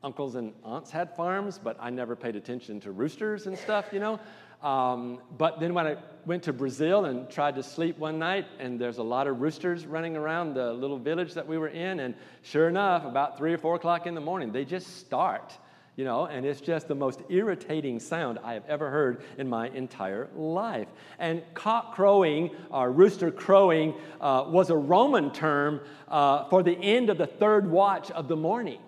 [0.03, 3.99] uncles and aunts had farms, but I never paid attention to roosters and stuff, you
[3.99, 4.19] know.
[4.61, 8.79] Um, but then when I went to Brazil and tried to sleep one night, and
[8.79, 12.15] there's a lot of roosters running around the little village that we were in, and
[12.41, 15.57] sure enough, about three or four o'clock in the morning, they just start
[15.97, 19.67] you know, and it's just the most irritating sound I have ever heard in my
[19.69, 20.87] entire life.
[21.17, 27.09] And cock crowing, or rooster crowing, uh, was a Roman term uh, for the end
[27.09, 28.79] of the third watch of the morning.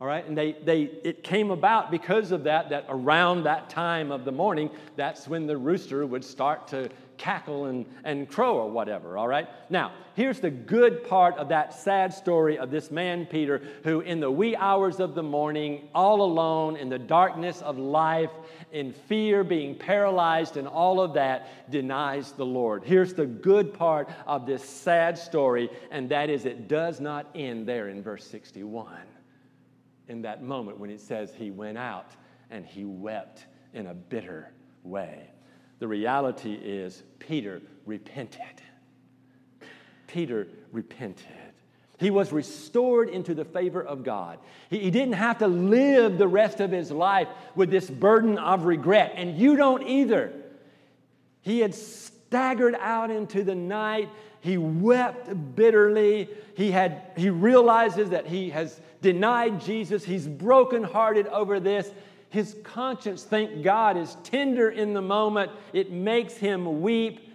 [0.00, 4.10] All right, and they, they, it came about because of that, that around that time
[4.10, 8.68] of the morning, that's when the rooster would start to cackle and, and crow or
[8.68, 9.48] whatever, all right?
[9.70, 14.18] Now, here's the good part of that sad story of this man, Peter, who in
[14.18, 18.30] the wee hours of the morning, all alone in the darkness of life,
[18.72, 22.82] in fear, being paralyzed, and all of that, denies the Lord.
[22.82, 27.68] Here's the good part of this sad story, and that is it does not end
[27.68, 28.88] there in verse 61.
[30.08, 32.10] In that moment when it says he went out
[32.50, 34.52] and he wept in a bitter
[34.82, 35.30] way.
[35.78, 38.62] The reality is, Peter repented.
[40.06, 41.26] Peter repented.
[41.98, 44.38] He was restored into the favor of God.
[44.68, 48.64] He, he, didn't have to live the rest of his life with this burden of
[48.64, 50.32] regret, and you don't either.
[51.40, 54.08] He had staggered out into the night.
[54.44, 56.28] He wept bitterly.
[56.54, 60.04] He, had, he realizes that he has denied Jesus.
[60.04, 61.90] He's brokenhearted over this.
[62.28, 65.50] His conscience, thank God, is tender in the moment.
[65.72, 67.32] It makes him weep.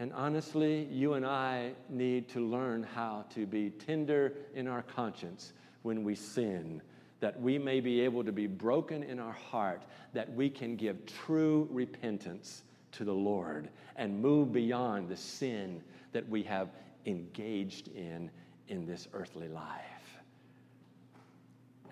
[0.00, 5.52] And honestly, you and I need to learn how to be tender in our conscience
[5.82, 6.82] when we sin,
[7.20, 11.06] that we may be able to be broken in our heart, that we can give
[11.06, 15.80] true repentance to the Lord and move beyond the sin
[16.12, 16.68] that we have
[17.06, 18.30] engaged in
[18.68, 20.20] in this earthly life.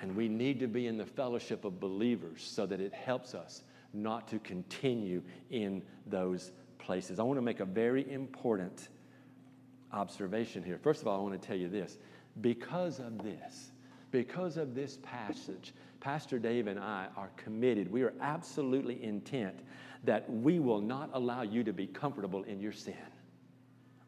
[0.01, 3.63] And we need to be in the fellowship of believers so that it helps us
[3.93, 7.19] not to continue in those places.
[7.19, 8.89] I want to make a very important
[9.93, 10.79] observation here.
[10.79, 11.99] First of all, I want to tell you this.
[12.41, 13.73] Because of this,
[14.13, 17.91] because of this passage, Pastor Dave and I are committed.
[17.91, 19.59] We are absolutely intent
[20.05, 22.95] that we will not allow you to be comfortable in your sin.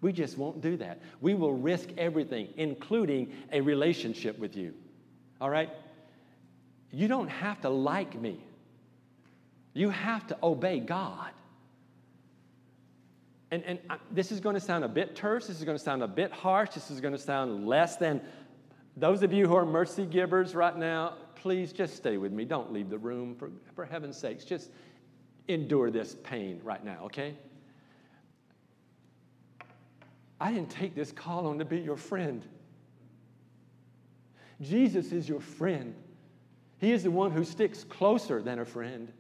[0.01, 1.01] We just won't do that.
[1.21, 4.75] We will risk everything, including a relationship with you.
[5.41, 5.71] All right?
[6.91, 8.41] You don't have to like me.
[9.75, 11.31] You have to obey God.
[13.51, 15.47] And, and I, this is going to sound a bit terse.
[15.47, 16.71] This is going to sound a bit harsh.
[16.71, 18.21] This is going to sound less than.
[18.97, 22.45] Those of you who are mercy givers right now, please just stay with me.
[22.45, 23.35] Don't leave the room.
[23.35, 24.71] For, for heaven's sakes, just
[25.49, 27.35] endure this pain right now, okay?
[30.41, 32.43] I didn't take this call on to be your friend.
[34.61, 35.95] Jesus is your friend.
[36.79, 39.13] He is the one who sticks closer than a friend,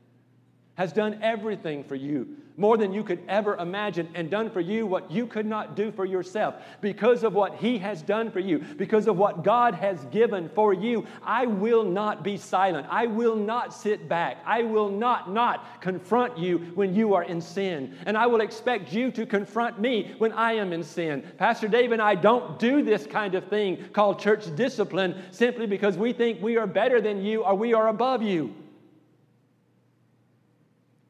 [0.75, 4.87] has done everything for you, more than you could ever imagine, and done for you
[4.87, 6.55] what you could not do for yourself.
[6.81, 10.73] Because of what He has done for you, because of what God has given for
[10.73, 12.87] you, I will not be silent.
[12.91, 14.39] I will not sit back.
[14.45, 17.97] I will not not confront you when you are in sin.
[18.07, 21.23] And I will expect you to confront me when I am in sin.
[21.39, 25.97] Pastor Dave and I don't do this kind of thing called church discipline simply because
[25.97, 28.55] we think we are better than you or we are above you.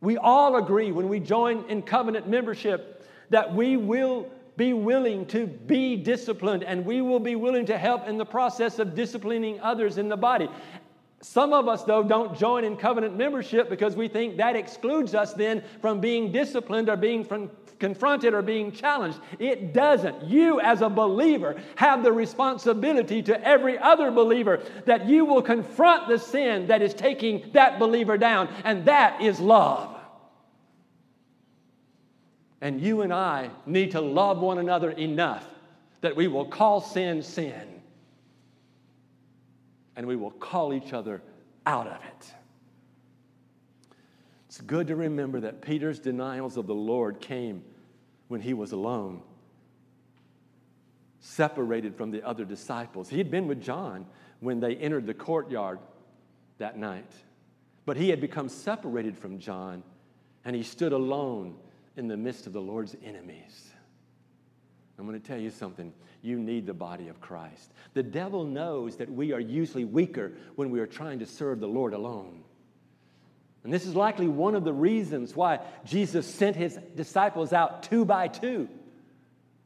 [0.01, 5.47] We all agree when we join in covenant membership that we will be willing to
[5.47, 9.99] be disciplined and we will be willing to help in the process of disciplining others
[9.99, 10.49] in the body.
[11.23, 15.35] Some of us, though, don't join in covenant membership because we think that excludes us
[15.35, 19.19] then from being disciplined or being from, confronted or being challenged.
[19.39, 20.25] It doesn't.
[20.25, 26.09] You, as a believer, have the responsibility to every other believer that you will confront
[26.09, 29.97] the sin that is taking that believer down, and that is love.
[32.61, 35.47] And you and I need to love one another enough
[36.03, 37.81] that we will call sin sin
[39.97, 41.21] and we will call each other
[41.67, 42.35] out of it.
[44.61, 47.65] It's good to remember that Peter's denials of the Lord came
[48.29, 49.23] when he was alone,
[51.19, 53.09] separated from the other disciples.
[53.09, 54.05] He had been with John
[54.41, 55.79] when they entered the courtyard
[56.59, 57.11] that night,
[57.87, 59.83] but he had become separated from John
[60.45, 61.57] and he stood alone
[61.97, 63.71] in the midst of the Lord's enemies.
[64.99, 65.91] I'm going to tell you something.
[66.21, 67.73] You need the body of Christ.
[67.95, 71.67] The devil knows that we are usually weaker when we are trying to serve the
[71.67, 72.45] Lord alone.
[73.65, 78.05] And this is likely one of the reasons why Jesus sent his disciples out two
[78.05, 78.69] by two.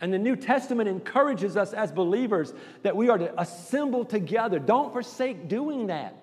[0.00, 4.58] And the New Testament encourages us as believers that we are to assemble together.
[4.58, 6.16] Don't forsake doing that.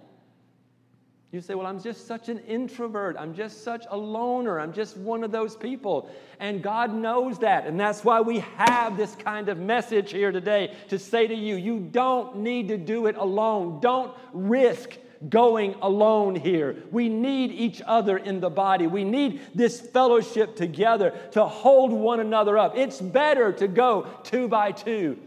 [1.32, 3.16] You say, Well, I'm just such an introvert.
[3.18, 4.60] I'm just such a loner.
[4.60, 6.10] I'm just one of those people.
[6.42, 7.66] And God knows that.
[7.66, 11.56] And that's why we have this kind of message here today to say to you,
[11.56, 13.80] you don't need to do it alone.
[13.80, 14.98] Don't risk
[15.30, 16.76] going alone here.
[16.92, 18.88] We need each other in the body.
[18.88, 22.78] We need this fellowship together to hold one another up.
[22.78, 25.18] It's better to go two by two.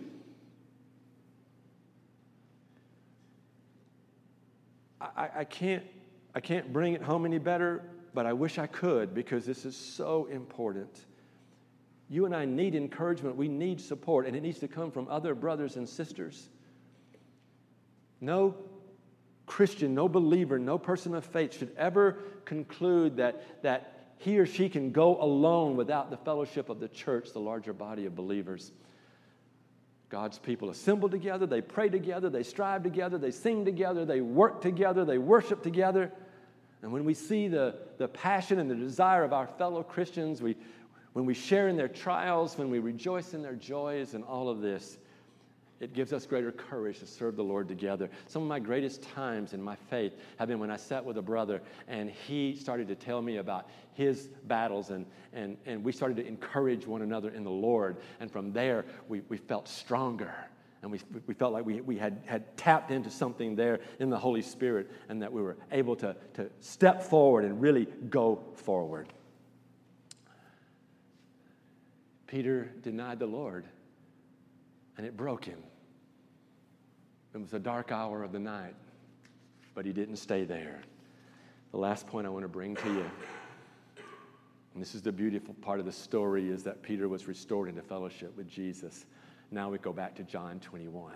[5.00, 5.84] I, I can't,
[6.34, 7.82] I can't bring it home any better,
[8.14, 11.06] but I wish I could because this is so important.
[12.08, 13.36] You and I need encouragement.
[13.36, 16.48] We need support, and it needs to come from other brothers and sisters.
[18.20, 18.56] No
[19.46, 24.68] Christian, no believer, no person of faith should ever conclude that, that he or she
[24.68, 28.72] can go alone without the fellowship of the church, the larger body of believers.
[30.08, 34.60] God's people assemble together, they pray together, they strive together, they sing together, they work
[34.60, 36.12] together, they worship together.
[36.82, 40.56] And when we see the, the passion and the desire of our fellow Christians, we,
[41.14, 44.60] when we share in their trials, when we rejoice in their joys, and all of
[44.60, 44.98] this,
[45.80, 48.08] it gives us greater courage to serve the Lord together.
[48.26, 51.22] Some of my greatest times in my faith have been when I sat with a
[51.22, 56.16] brother and he started to tell me about his battles, and, and, and we started
[56.16, 57.96] to encourage one another in the Lord.
[58.20, 60.34] And from there, we, we felt stronger.
[60.82, 64.18] And we, we felt like we, we had, had tapped into something there in the
[64.18, 69.12] Holy Spirit, and that we were able to, to step forward and really go forward.
[72.26, 73.64] Peter denied the Lord
[74.96, 75.62] and it broke him.
[77.34, 78.74] It was a dark hour of the night,
[79.74, 80.82] but he didn't stay there.
[81.72, 83.10] The last point I want to bring to you,
[84.72, 87.82] and this is the beautiful part of the story, is that Peter was restored into
[87.82, 89.06] fellowship with Jesus.
[89.50, 91.12] Now we go back to John 21.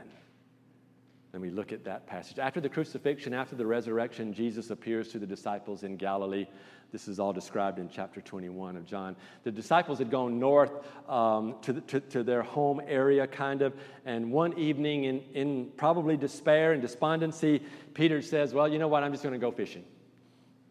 [1.33, 2.39] And we look at that passage.
[2.39, 6.47] After the crucifixion, after the resurrection, Jesus appears to the disciples in Galilee.
[6.91, 9.15] This is all described in chapter 21 of John.
[9.45, 10.73] The disciples had gone north
[11.07, 13.75] um, to, the, to, to, their home area, kind of,
[14.07, 17.63] and one evening, in, in probably despair and despondency,
[17.93, 19.03] Peter says, Well, you know what?
[19.03, 19.85] I'm just going to go fishing.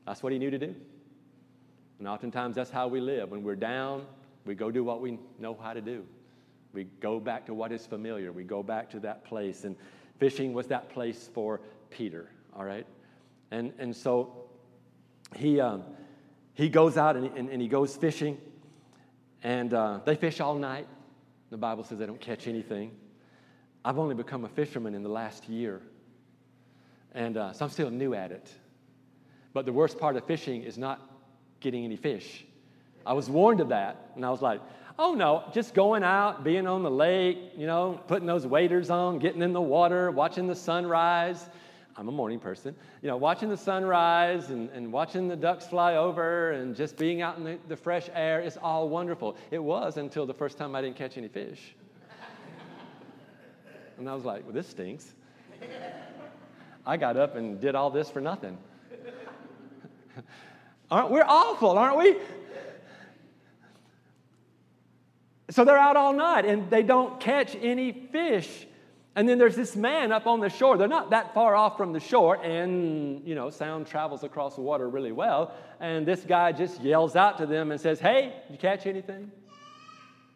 [0.07, 0.75] That's what he knew to do.
[1.99, 3.29] And oftentimes, that's how we live.
[3.29, 4.07] When we're down,
[4.45, 6.03] we go do what we know how to do.
[6.73, 8.31] We go back to what is familiar.
[8.31, 9.63] We go back to that place.
[9.63, 9.75] And
[10.17, 12.85] fishing was that place for Peter, all right?
[13.51, 14.49] And, and so
[15.35, 15.83] he, um,
[16.53, 18.37] he goes out and, and, and he goes fishing,
[19.43, 20.87] and uh, they fish all night.
[21.49, 22.91] The Bible says they don't catch anything.
[23.85, 25.81] I've only become a fisherman in the last year,
[27.13, 28.51] and uh, so I'm still new at it.
[29.53, 30.99] But the worst part of fishing is not
[31.61, 32.45] getting any fish.
[33.05, 34.61] I was warned of that, and I was like,
[34.99, 39.19] oh no, just going out, being on the lake, you know, putting those waders on,
[39.19, 41.49] getting in the water, watching the sunrise,
[41.95, 45.95] I'm a morning person, you know, watching the sunrise and, and watching the ducks fly
[45.95, 49.35] over and just being out in the, the fresh air is all wonderful.
[49.49, 51.75] It was until the first time I didn't catch any fish.
[53.97, 55.13] and I was like, well, this stinks.
[56.85, 58.59] I got up and did all this for nothing.
[60.91, 62.15] aren't we're awful, aren't we?
[65.57, 68.67] So they're out all night and they don't catch any fish.
[69.15, 70.77] And then there's this man up on the shore.
[70.77, 74.61] They're not that far off from the shore, and you know, sound travels across the
[74.61, 75.55] water really well.
[75.79, 79.31] And this guy just yells out to them and says, Hey, did you catch anything?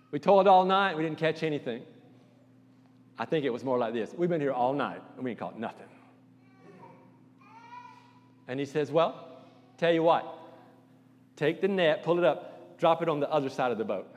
[0.09, 1.83] We toiled all night, we didn't catch anything.
[3.19, 5.39] I think it was more like this We've been here all night, and we ain't
[5.39, 5.85] caught nothing.
[8.47, 9.23] And he says, Well,
[9.77, 10.25] tell you what,
[11.35, 14.07] take the net, pull it up, drop it on the other side of the boat.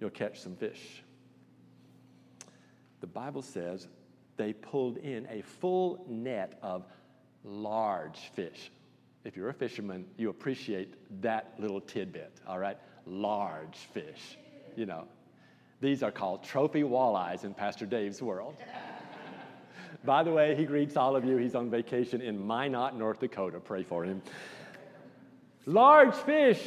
[0.00, 1.04] You'll catch some fish
[3.04, 3.86] the Bible says
[4.38, 6.86] they pulled in a full net of
[7.44, 8.70] large fish.
[9.24, 12.78] If you're a fisherman, you appreciate that little tidbit, all right?
[13.04, 14.38] Large fish,
[14.74, 15.04] you know.
[15.82, 18.56] These are called trophy walleyes in Pastor Dave's world.
[20.04, 21.36] By the way, he greets all of you.
[21.36, 23.60] He's on vacation in Minot, North Dakota.
[23.60, 24.22] Pray for him.
[25.66, 26.62] Large fish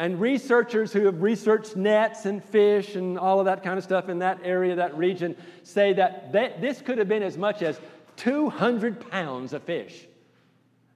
[0.00, 4.08] and researchers who have researched nets and fish and all of that kind of stuff
[4.08, 7.78] in that area, that region, say that this could have been as much as
[8.16, 10.06] 200 pounds of fish.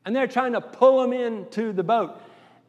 [0.07, 2.19] And they're trying to pull them into the boat.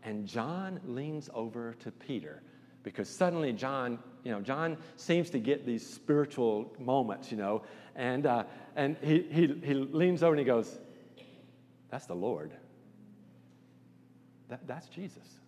[0.03, 2.41] And John leans over to Peter
[2.83, 7.61] because suddenly John, you know, John seems to get these spiritual moments, you know,
[7.95, 8.43] and, uh,
[8.75, 10.79] and he, he, he leans over and he goes,
[11.89, 12.51] That's the Lord.
[14.49, 15.39] That, that's Jesus.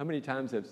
[0.00, 0.66] How many times have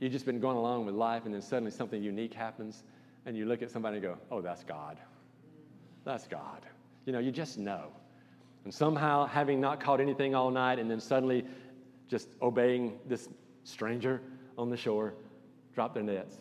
[0.00, 2.82] you just been going along with life and then suddenly something unique happens
[3.24, 4.98] and you look at somebody and go, oh, that's God.
[6.04, 6.66] That's God.
[7.06, 7.92] You know, you just know.
[8.64, 11.44] And somehow, having not caught anything all night and then suddenly
[12.08, 13.28] just obeying this
[13.62, 14.20] stranger
[14.58, 15.14] on the shore,
[15.72, 16.38] drop their nets,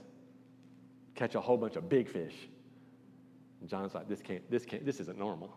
[1.14, 2.50] catch a whole bunch of big fish.
[3.60, 5.56] And John's like, this can't, this can't, this isn't normal.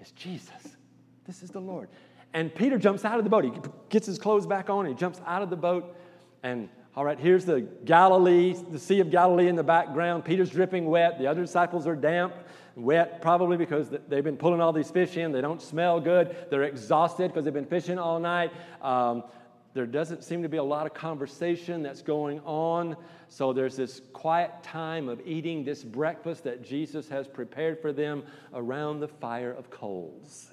[0.00, 0.76] It's Jesus.
[1.24, 1.88] This is the Lord.
[2.32, 3.44] And Peter jumps out of the boat.
[3.44, 3.52] He
[3.88, 4.86] gets his clothes back on.
[4.86, 5.96] He jumps out of the boat.
[6.42, 10.24] And all right, here's the Galilee, the Sea of Galilee in the background.
[10.24, 11.18] Peter's dripping wet.
[11.18, 12.34] The other disciples are damp,
[12.76, 15.32] wet, probably because they've been pulling all these fish in.
[15.32, 16.36] They don't smell good.
[16.50, 18.52] They're exhausted because they've been fishing all night.
[18.80, 19.24] Um,
[19.72, 22.96] there doesn't seem to be a lot of conversation that's going on.
[23.28, 28.24] So there's this quiet time of eating this breakfast that Jesus has prepared for them
[28.52, 30.49] around the fire of coals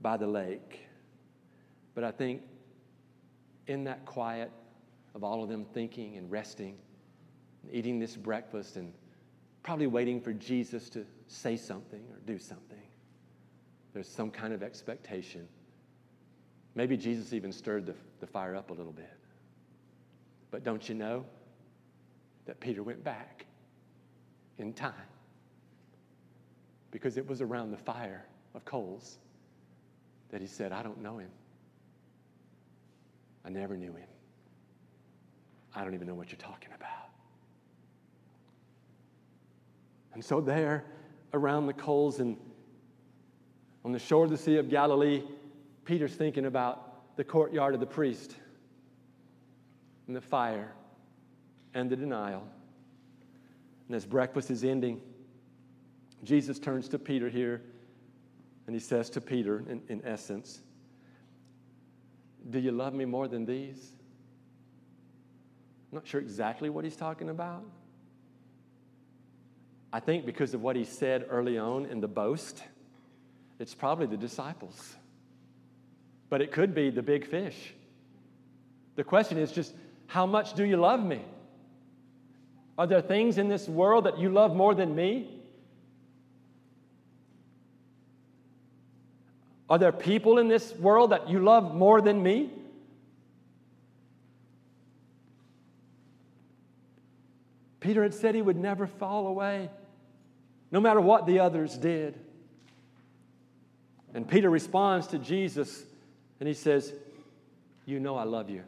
[0.00, 0.86] by the lake.
[1.94, 2.42] But I think
[3.66, 4.50] in that quiet
[5.14, 6.76] of all of them thinking and resting,
[7.62, 8.92] and eating this breakfast, and
[9.62, 12.78] probably waiting for Jesus to say something or do something,
[13.92, 15.48] there's some kind of expectation.
[16.74, 19.10] Maybe Jesus even stirred the, the fire up a little bit.
[20.50, 21.24] But don't you know
[22.44, 23.46] that Peter went back
[24.58, 24.92] in time?
[26.90, 29.18] Because it was around the fire of coals
[30.30, 31.30] that he said, I don't know him.
[33.44, 34.08] I never knew him.
[35.74, 36.90] I don't even know what you're talking about.
[40.14, 40.84] And so, there,
[41.32, 42.36] around the coals and
[43.84, 45.22] on the shore of the Sea of Galilee,
[45.84, 48.34] Peter's thinking about the courtyard of the priest
[50.06, 50.72] and the fire
[51.74, 52.46] and the denial.
[53.86, 55.00] And as breakfast is ending,
[56.24, 57.62] Jesus turns to Peter here
[58.66, 60.60] and he says to Peter, in, in essence,
[62.48, 63.92] Do you love me more than these?
[65.90, 67.64] I'm not sure exactly what he's talking about.
[69.92, 72.62] I think because of what he said early on in the boast,
[73.58, 74.96] it's probably the disciples.
[76.28, 77.72] But it could be the big fish.
[78.96, 79.74] The question is just,
[80.06, 81.24] how much do you love me?
[82.76, 85.35] Are there things in this world that you love more than me?
[89.68, 92.50] Are there people in this world that you love more than me?
[97.80, 99.70] Peter had said he would never fall away,
[100.70, 102.18] no matter what the others did.
[104.14, 105.84] And Peter responds to Jesus
[106.40, 106.92] and he says,
[107.84, 108.62] You know I love you.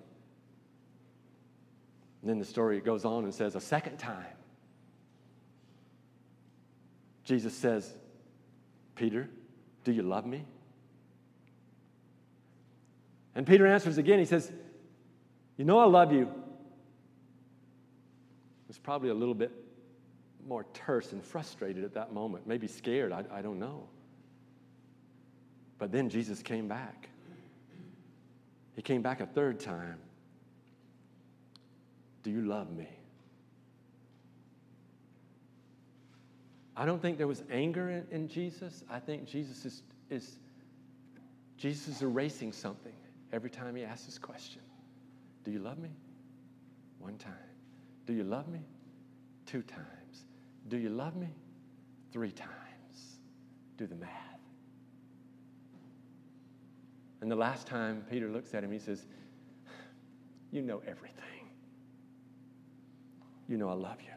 [2.22, 4.26] And then the story goes on and says, A second time,
[7.24, 7.92] Jesus says,
[8.94, 9.28] Peter,
[9.84, 10.44] do you love me?
[13.34, 14.18] And Peter answers again.
[14.18, 14.50] He says,
[15.56, 16.28] You know I love you.
[18.66, 19.50] Was probably a little bit
[20.46, 23.84] more terse and frustrated at that moment, maybe scared, I, I don't know.
[25.78, 27.08] But then Jesus came back.
[28.74, 29.98] He came back a third time.
[32.22, 32.88] Do you love me?
[36.76, 38.84] I don't think there was anger in, in Jesus.
[38.88, 40.38] I think Jesus is, is
[41.56, 42.92] Jesus is erasing something
[43.32, 44.62] every time he asks this question.
[45.44, 45.90] Do you love me?
[46.98, 47.32] One time.
[48.06, 48.60] Do you love me?
[49.46, 50.24] Two times.
[50.68, 51.28] Do you love me?
[52.12, 53.20] Three times.
[53.76, 54.10] Do the math.
[57.20, 59.04] And the last time Peter looks at him, he says,
[60.50, 61.24] You know everything.
[63.48, 64.12] You know I love you.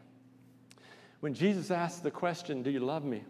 [1.20, 3.24] When Jesus asks the question, Do you love me?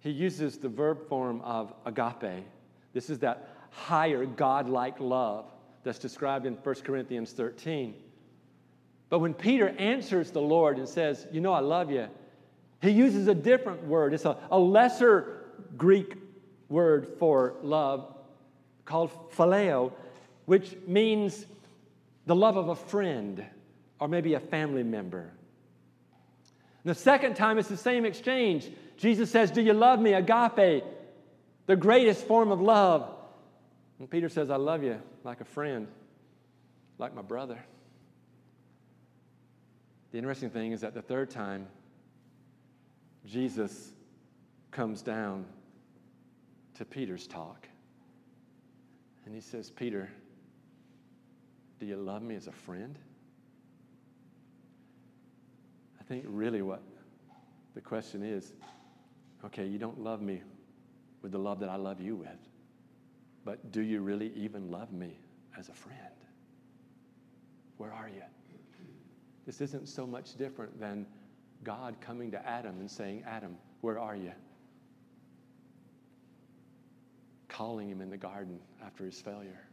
[0.00, 2.44] He uses the verb form of agape.
[2.92, 5.44] This is that higher God-like love
[5.84, 7.94] that's described in 1 Corinthians 13.
[9.08, 12.08] But when Peter answers the Lord and says, You know, I love you,
[12.82, 14.14] he uses a different word.
[14.14, 15.44] It's a, a lesser
[15.76, 16.14] Greek
[16.68, 18.14] word for love
[18.84, 19.92] called phileo,
[20.46, 21.46] which means
[22.26, 23.44] the love of a friend
[24.00, 25.30] or maybe a family member.
[26.84, 28.68] And the second time, it's the same exchange.
[28.96, 30.14] Jesus says, Do you love me?
[30.14, 30.84] Agape,
[31.66, 33.12] the greatest form of love.
[33.98, 35.88] And Peter says, I love you like a friend,
[36.98, 37.58] like my brother.
[40.12, 41.66] The interesting thing is that the third time,
[43.24, 43.92] Jesus
[44.70, 45.46] comes down
[46.74, 47.66] to Peter's talk.
[49.24, 50.10] And he says, Peter,
[51.80, 52.98] do you love me as a friend?
[56.00, 56.82] I think really what
[57.74, 58.52] the question is
[59.44, 60.42] okay, you don't love me
[61.22, 62.45] with the love that I love you with,
[63.46, 65.18] but do you really even love me
[65.58, 65.98] as a friend?
[67.78, 68.22] Where are you?
[69.46, 71.06] This isn't so much different than
[71.64, 74.32] God coming to Adam and saying, Adam, where are you?
[77.48, 79.66] calling him in the garden after his failure.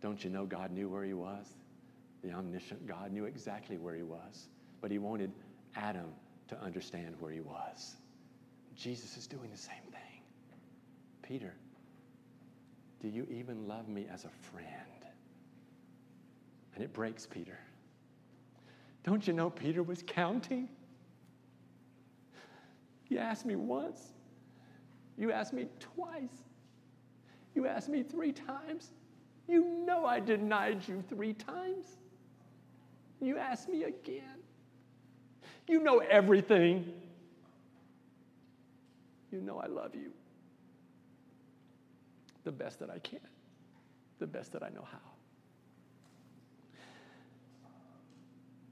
[0.00, 1.46] Don't you know God knew where he was?
[2.24, 4.48] The omniscient God knew exactly where he was
[4.82, 5.32] but he wanted
[5.76, 6.12] Adam
[6.48, 7.96] to understand where he was.
[8.76, 10.20] Jesus is doing the same thing.
[11.22, 11.54] Peter,
[13.02, 14.68] do you even love me as a friend?
[16.74, 17.58] And it breaks Peter.
[19.02, 20.68] Don't you know Peter was counting?
[23.08, 24.12] You asked me once.
[25.18, 26.44] You asked me twice.
[27.56, 28.92] You asked me three times.
[29.48, 31.96] You know I denied you three times.
[33.20, 34.38] You asked me again.
[35.66, 36.92] You know everything.
[39.32, 40.12] You know I love you
[42.44, 43.20] the best that I can,
[44.18, 44.98] the best that I know how.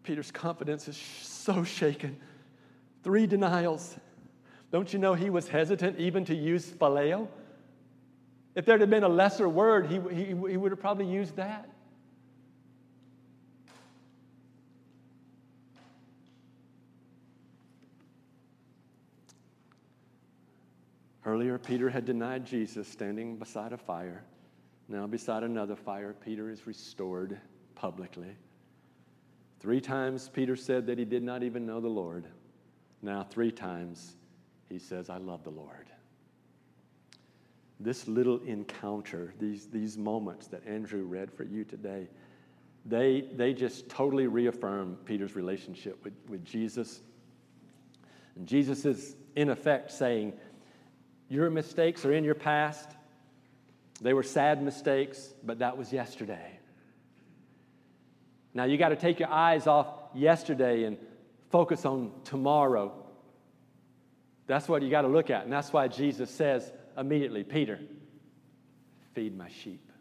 [0.02, 2.18] Peter's confidence is so shaken.
[3.02, 3.96] Three denials.
[4.72, 7.28] Don't you know he was hesitant even to use phileo?
[8.54, 11.68] If there had been a lesser word, he, he, he would have probably used that.
[21.24, 24.24] Earlier, Peter had denied Jesus standing beside a fire.
[24.88, 27.38] Now, beside another fire, Peter is restored
[27.74, 28.36] publicly.
[29.60, 32.24] Three times, Peter said that he did not even know the Lord.
[33.02, 34.16] Now, three times,
[34.68, 35.88] he says, I love the Lord.
[37.78, 42.08] This little encounter, these, these moments that Andrew read for you today,
[42.86, 47.00] they, they just totally reaffirm Peter's relationship with, with Jesus.
[48.36, 50.32] And Jesus is, in effect, saying,
[51.30, 52.90] your mistakes are in your past.
[54.02, 56.58] They were sad mistakes, but that was yesterday.
[58.52, 60.98] Now you got to take your eyes off yesterday and
[61.50, 62.92] focus on tomorrow.
[64.48, 65.44] That's what you got to look at.
[65.44, 67.78] And that's why Jesus says immediately, Peter,
[69.14, 69.92] feed my sheep.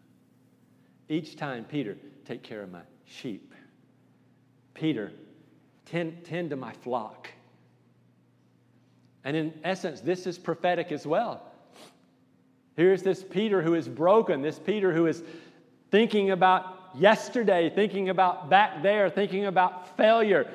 [1.08, 3.54] Each time, Peter, take care of my sheep.
[4.74, 5.12] Peter,
[5.86, 7.30] tend, tend to my flock.
[9.24, 11.44] And in essence, this is prophetic as well.
[12.76, 15.22] Here's this Peter who is broken, this Peter who is
[15.92, 20.50] thinking about yesterday, thinking about back there, thinking about failure.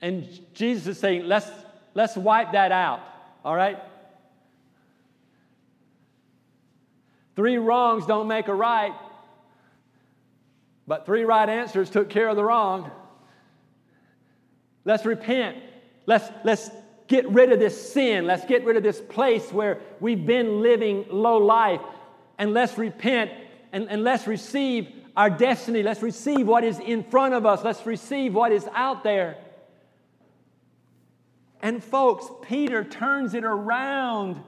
[0.00, 1.48] And Jesus is saying, let's,
[1.94, 3.00] let's wipe that out,
[3.44, 3.78] all right?
[7.36, 8.94] Three wrongs don't make a right,
[10.86, 12.90] but three right answers took care of the wrong.
[14.84, 15.58] Let's repent.
[16.06, 16.70] Let's, let's
[17.08, 18.26] get rid of this sin.
[18.26, 21.80] Let's get rid of this place where we've been living low life.
[22.38, 23.30] And let's repent
[23.72, 25.82] and, and let's receive our destiny.
[25.82, 27.64] Let's receive what is in front of us.
[27.64, 29.38] Let's receive what is out there.
[31.62, 34.42] And folks, Peter turns it around.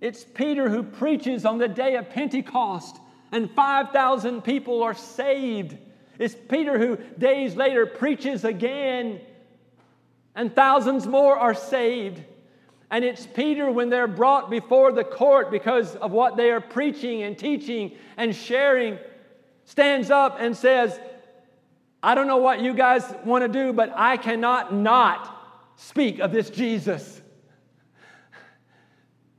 [0.00, 2.96] It's Peter who preaches on the day of Pentecost,
[3.32, 5.76] and 5,000 people are saved.
[6.18, 9.20] It's Peter who days later preaches again
[10.34, 12.22] and thousands more are saved.
[12.90, 17.22] And it's Peter when they're brought before the court because of what they are preaching
[17.22, 18.98] and teaching and sharing,
[19.64, 20.98] stands up and says,
[22.02, 26.32] I don't know what you guys want to do, but I cannot not speak of
[26.32, 27.20] this Jesus.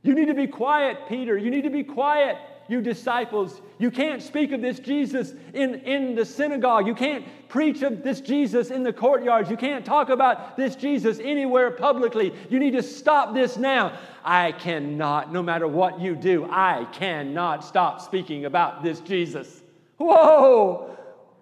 [0.02, 1.36] You need to be quiet, Peter.
[1.36, 2.38] You need to be quiet
[2.68, 3.60] you disciples.
[3.78, 6.86] You can't speak of this Jesus in, in the synagogue.
[6.86, 9.50] You can't preach of this Jesus in the courtyards.
[9.50, 12.32] You can't talk about this Jesus anywhere publicly.
[12.48, 13.98] You need to stop this now.
[14.24, 19.62] I cannot, no matter what you do, I cannot stop speaking about this Jesus.
[19.98, 20.96] Whoa!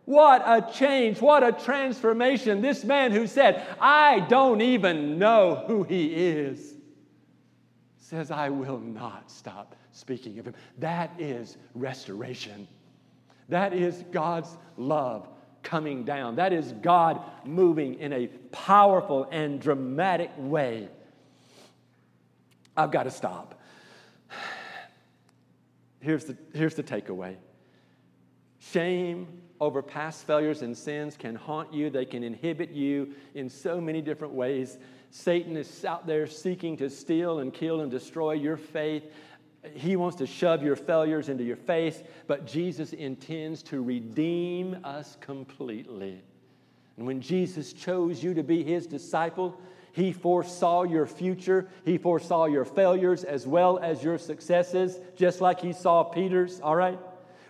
[0.04, 2.60] What a change, what a transformation.
[2.60, 6.74] This man who said, I don't even know who he is,
[7.98, 10.54] says, I will not stop speaking of him.
[10.78, 12.68] That is restoration.
[13.48, 15.28] That is God's love
[15.62, 16.36] coming down.
[16.36, 20.88] That is God moving in a powerful and dramatic way.
[22.76, 23.60] I've got to stop.
[26.00, 27.36] Here's the, here's the takeaway
[28.60, 29.28] shame
[29.60, 34.02] over past failures and sins can haunt you, they can inhibit you in so many
[34.02, 34.78] different ways.
[35.10, 39.04] Satan is out there seeking to steal and kill and destroy your faith.
[39.72, 45.16] He wants to shove your failures into your face, but Jesus intends to redeem us
[45.20, 46.22] completely.
[46.96, 49.58] And when Jesus chose you to be his disciple,
[49.92, 51.68] he foresaw your future.
[51.84, 56.76] He foresaw your failures as well as your successes, just like he saw Peter's, all
[56.76, 56.98] right?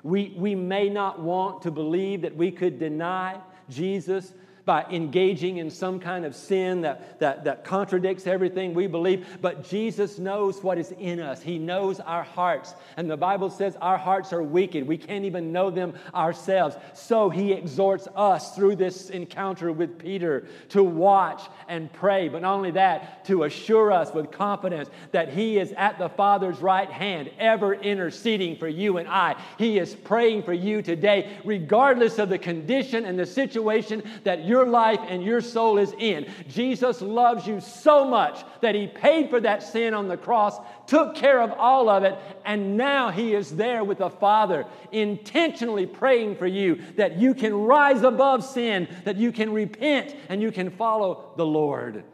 [0.03, 3.41] We, we may not want to believe that we could deny
[3.71, 4.35] Jesus,
[4.65, 9.27] by engaging in some kind of sin that, that, that contradicts everything we believe.
[9.41, 12.75] But Jesus knows what is in us, He knows our hearts.
[12.97, 14.87] And the Bible says our hearts are wicked.
[14.87, 16.77] We can't even know them ourselves.
[16.95, 22.29] So He exhorts us through this encounter with Peter to watch and pray.
[22.29, 26.61] But not only that, to assure us with confidence that He is at the Father's
[26.61, 29.37] right hand, ever interceding for you and I.
[29.59, 34.67] He is praying for you today, regardless of the condition and the situation that your
[34.67, 36.27] life and your soul is in.
[36.49, 41.17] Jesus loves you so much that He paid for that sin on the cross, took
[41.17, 46.37] care of all of it, and now He is there with the Father, intentionally praying
[46.37, 50.71] for you that you can rise above sin, that you can repent, and you can
[50.71, 52.05] follow the Lord.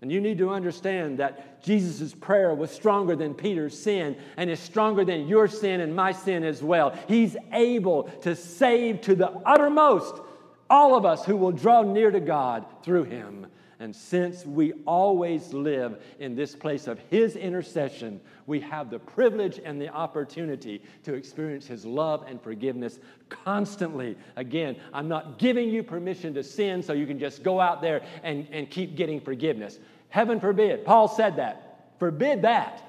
[0.00, 4.60] And you need to understand that Jesus' prayer was stronger than Peter's sin and is
[4.60, 6.96] stronger than your sin and my sin as well.
[7.08, 10.22] He's able to save to the uttermost
[10.70, 13.46] all of us who will draw near to God through him.
[13.80, 19.60] And since we always live in this place of His intercession, we have the privilege
[19.64, 22.98] and the opportunity to experience His love and forgiveness
[23.28, 24.16] constantly.
[24.34, 28.02] Again, I'm not giving you permission to sin so you can just go out there
[28.24, 29.78] and, and keep getting forgiveness.
[30.08, 30.84] Heaven forbid.
[30.84, 31.92] Paul said that.
[32.00, 32.82] Forbid that.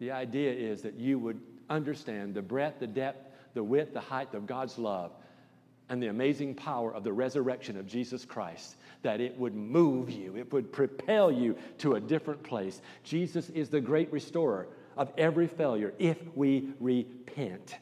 [0.00, 4.34] The idea is that you would understand the breadth, the depth, the width, the height
[4.34, 5.12] of God's love
[5.88, 10.36] and the amazing power of the resurrection of Jesus Christ, that it would move you,
[10.36, 12.80] it would propel you to a different place.
[13.04, 17.76] Jesus is the great restorer of every failure if we repent.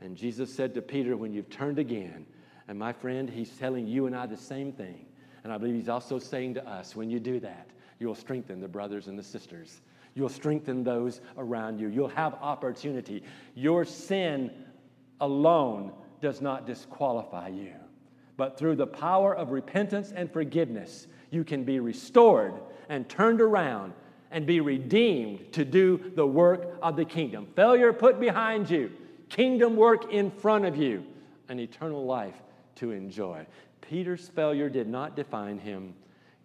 [0.00, 2.26] And Jesus said to Peter, When you've turned again,
[2.68, 5.06] and my friend, he's telling you and I the same thing.
[5.42, 7.68] And I believe he's also saying to us, when you do that,
[7.98, 9.80] you'll strengthen the brothers and the sisters.
[10.14, 11.88] You'll strengthen those around you.
[11.88, 13.22] You'll have opportunity.
[13.54, 14.50] Your sin
[15.20, 17.74] alone does not disqualify you.
[18.36, 22.54] But through the power of repentance and forgiveness, you can be restored
[22.88, 23.92] and turned around
[24.30, 27.46] and be redeemed to do the work of the kingdom.
[27.56, 28.92] Failure put behind you,
[29.28, 31.04] kingdom work in front of you,
[31.48, 32.36] an eternal life
[32.76, 33.44] to enjoy.
[33.80, 35.94] Peter's failure did not define him.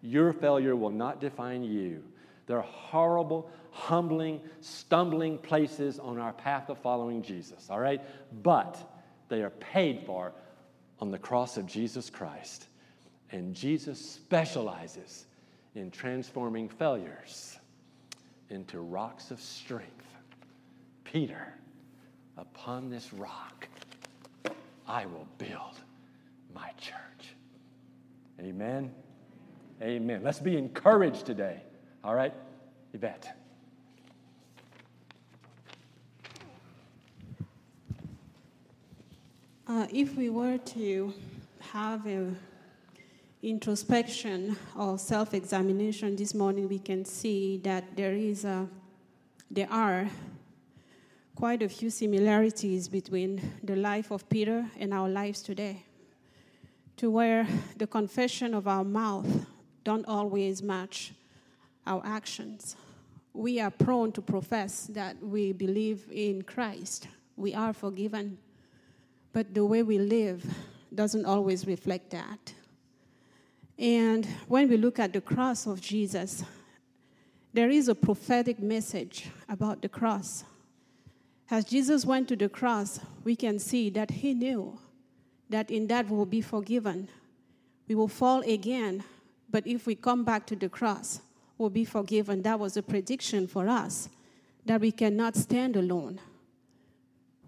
[0.01, 2.03] Your failure will not define you.
[2.47, 8.01] There are horrible, humbling, stumbling places on our path of following Jesus, all right?
[8.43, 8.77] But
[9.33, 10.31] they are paid for
[10.99, 12.67] on the cross of Jesus Christ.
[13.31, 15.25] And Jesus specializes
[15.73, 17.57] in transforming failures
[18.51, 20.05] into rocks of strength.
[21.03, 21.51] Peter,
[22.37, 23.67] upon this rock,
[24.87, 25.79] I will build
[26.53, 27.33] my church.
[28.39, 28.93] Amen.
[29.81, 30.21] Amen.
[30.23, 31.63] Let's be encouraged today.
[32.03, 32.33] All right,
[32.93, 33.35] Yvette.
[39.65, 41.13] Uh, if we were to
[41.71, 42.37] have an
[43.41, 48.67] introspection or self-examination this morning, we can see that there is a,
[49.49, 50.09] there are
[51.33, 55.85] quite a few similarities between the life of Peter and our lives today,
[56.97, 57.47] to where
[57.77, 59.45] the confession of our mouth
[59.85, 61.13] don't always match
[61.87, 62.75] our actions.
[63.31, 67.07] We are prone to profess that we believe in Christ.
[67.37, 68.39] We are forgiven
[69.33, 70.45] but the way we live
[70.93, 72.53] doesn't always reflect that.
[73.77, 76.43] And when we look at the cross of Jesus,
[77.51, 80.43] there is a prophetic message about the cross.
[81.49, 84.79] As Jesus went to the cross, we can see that he knew
[85.49, 87.09] that in that we will be forgiven.
[87.87, 89.03] We will fall again,
[89.49, 91.21] but if we come back to the cross,
[91.57, 92.41] we'll be forgiven.
[92.43, 94.09] That was a prediction for us
[94.65, 96.19] that we cannot stand alone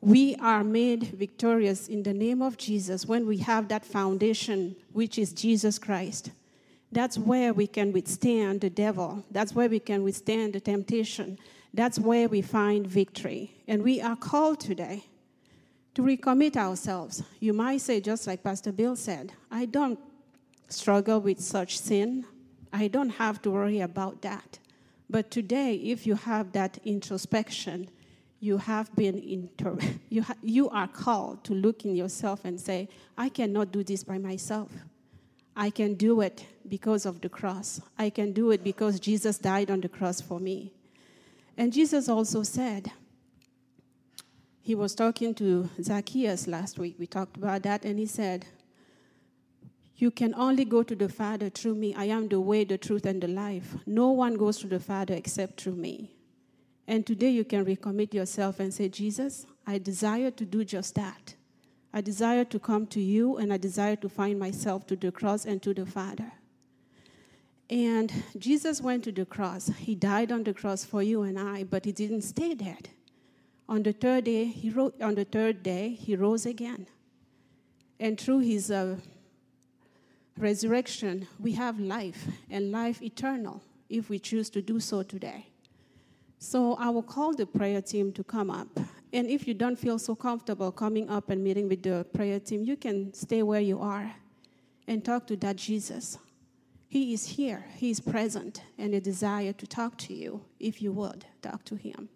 [0.05, 5.17] we are made victorious in the name of Jesus when we have that foundation, which
[5.17, 6.29] is Jesus Christ.
[6.91, 9.25] That's where we can withstand the devil.
[9.31, 11.39] That's where we can withstand the temptation.
[11.73, 13.55] That's where we find victory.
[13.67, 15.05] And we are called today
[15.95, 17.23] to recommit ourselves.
[17.39, 19.97] You might say, just like Pastor Bill said, I don't
[20.69, 22.25] struggle with such sin.
[22.71, 24.59] I don't have to worry about that.
[25.09, 27.89] But today, if you have that introspection,
[28.39, 29.77] you have been inter-
[30.09, 34.03] you, ha- you are called to look in yourself and say i cannot do this
[34.03, 34.71] by myself.
[35.57, 37.79] I can do it because of the cross.
[37.97, 40.73] I can do it because jesus died on the cross for me.
[41.57, 42.91] And jesus also said
[44.61, 46.95] he was talking to zacchaeus last week.
[46.99, 48.45] We talked about that and he said
[49.97, 51.95] you can only go to the father through me.
[51.95, 53.75] I am the way the truth and the life.
[53.85, 56.14] No one goes to the father except through me
[56.87, 61.35] and today you can recommit yourself and say, Jesus, I desire to do just that.
[61.93, 65.45] I desire to come to you, and I desire to find myself to the cross
[65.45, 66.31] and to the Father.
[67.69, 69.71] And Jesus went to the cross.
[69.79, 72.89] He died on the cross for you and I, but he didn't stay dead.
[73.67, 76.85] On the third day, he ro- on the third day, he rose again.
[77.99, 78.97] And through his uh,
[80.37, 85.47] resurrection, we have life and life eternal if we choose to do so today.
[86.45, 88.67] So I will call the prayer team to come up.
[89.11, 92.63] And if you don't feel so comfortable coming up and meeting with the prayer team,
[92.63, 94.13] you can stay where you are
[94.87, 96.19] and talk to that Jesus.
[96.87, 100.91] He is here, He is present, and a desire to talk to you if you
[100.91, 102.09] would talk to Him.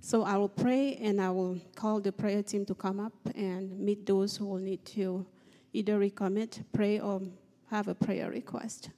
[0.00, 3.76] So I will pray and I will call the prayer team to come up and
[3.80, 5.26] meet those who will need to
[5.72, 7.20] either recommit, pray, or
[7.68, 8.90] have a prayer request.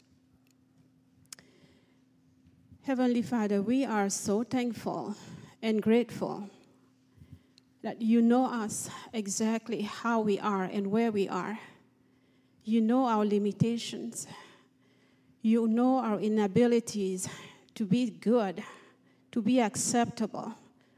[2.85, 5.15] Heavenly Father, we are so thankful
[5.63, 6.51] and grateful
[7.83, 11.61] that you know us exactly how we are and where we are.
[12.65, 14.27] You know our limitations.
[15.43, 17.29] You know our inabilities
[17.77, 18.65] to be good,
[19.31, 20.53] to be acceptable,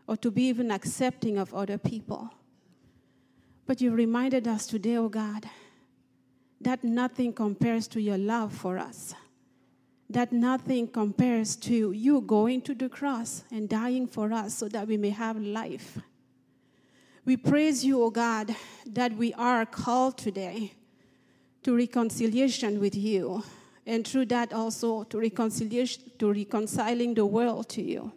[0.07, 2.31] or to be even accepting of other people.
[3.67, 5.51] But you reminded us today, oh God,
[6.63, 9.15] that nothing compares to your love for us
[10.15, 14.87] that nothing compares to you going to the cross and dying for us so that
[14.87, 15.99] we may have life.
[17.25, 18.55] We praise you, O God,
[18.87, 20.73] that we are called today
[21.65, 23.43] to reconciliation with you,
[23.87, 28.13] and through that also to reconciliation, to reconciling the world to you.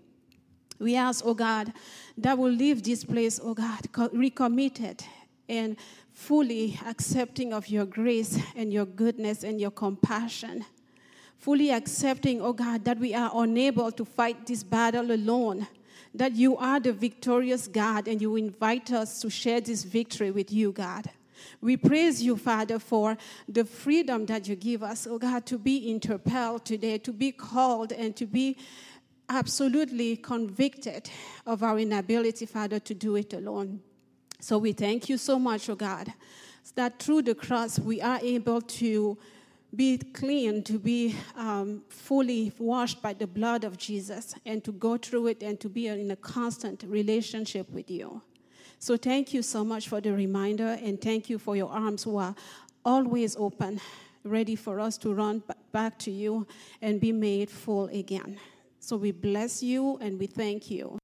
[0.80, 1.74] We ask, O God,
[2.18, 5.04] that we'll leave this place, O God, recommitted
[5.50, 5.78] and
[6.12, 10.64] fully accepting of your grace and your goodness and your compassion
[11.40, 15.68] fully accepting, oh God, that we are unable to fight this battle alone,
[16.14, 20.52] that you are the victorious God and you invite us to share this victory with
[20.52, 21.10] you, God.
[21.62, 23.18] We praise you, Father, for
[23.48, 27.92] the freedom that you give us, oh God, to be interpelled today, to be called,
[27.92, 28.58] and to be
[29.30, 31.10] absolutely convicted
[31.46, 33.82] of our inability, Father, to do it alone.
[34.40, 36.14] So we thank you so much, oh God,
[36.76, 39.18] that through the cross we are able to
[39.78, 44.98] be clean, to be um, fully washed by the blood of Jesus, and to go
[44.98, 48.22] through it and to be in a constant relationship with you.
[48.80, 52.18] So, thank you so much for the reminder, and thank you for your arms who
[52.18, 52.36] are
[52.84, 53.80] always open,
[54.24, 56.48] ready for us to run back to you
[56.82, 58.38] and be made full again.
[58.80, 60.96] So, we bless you and we thank you.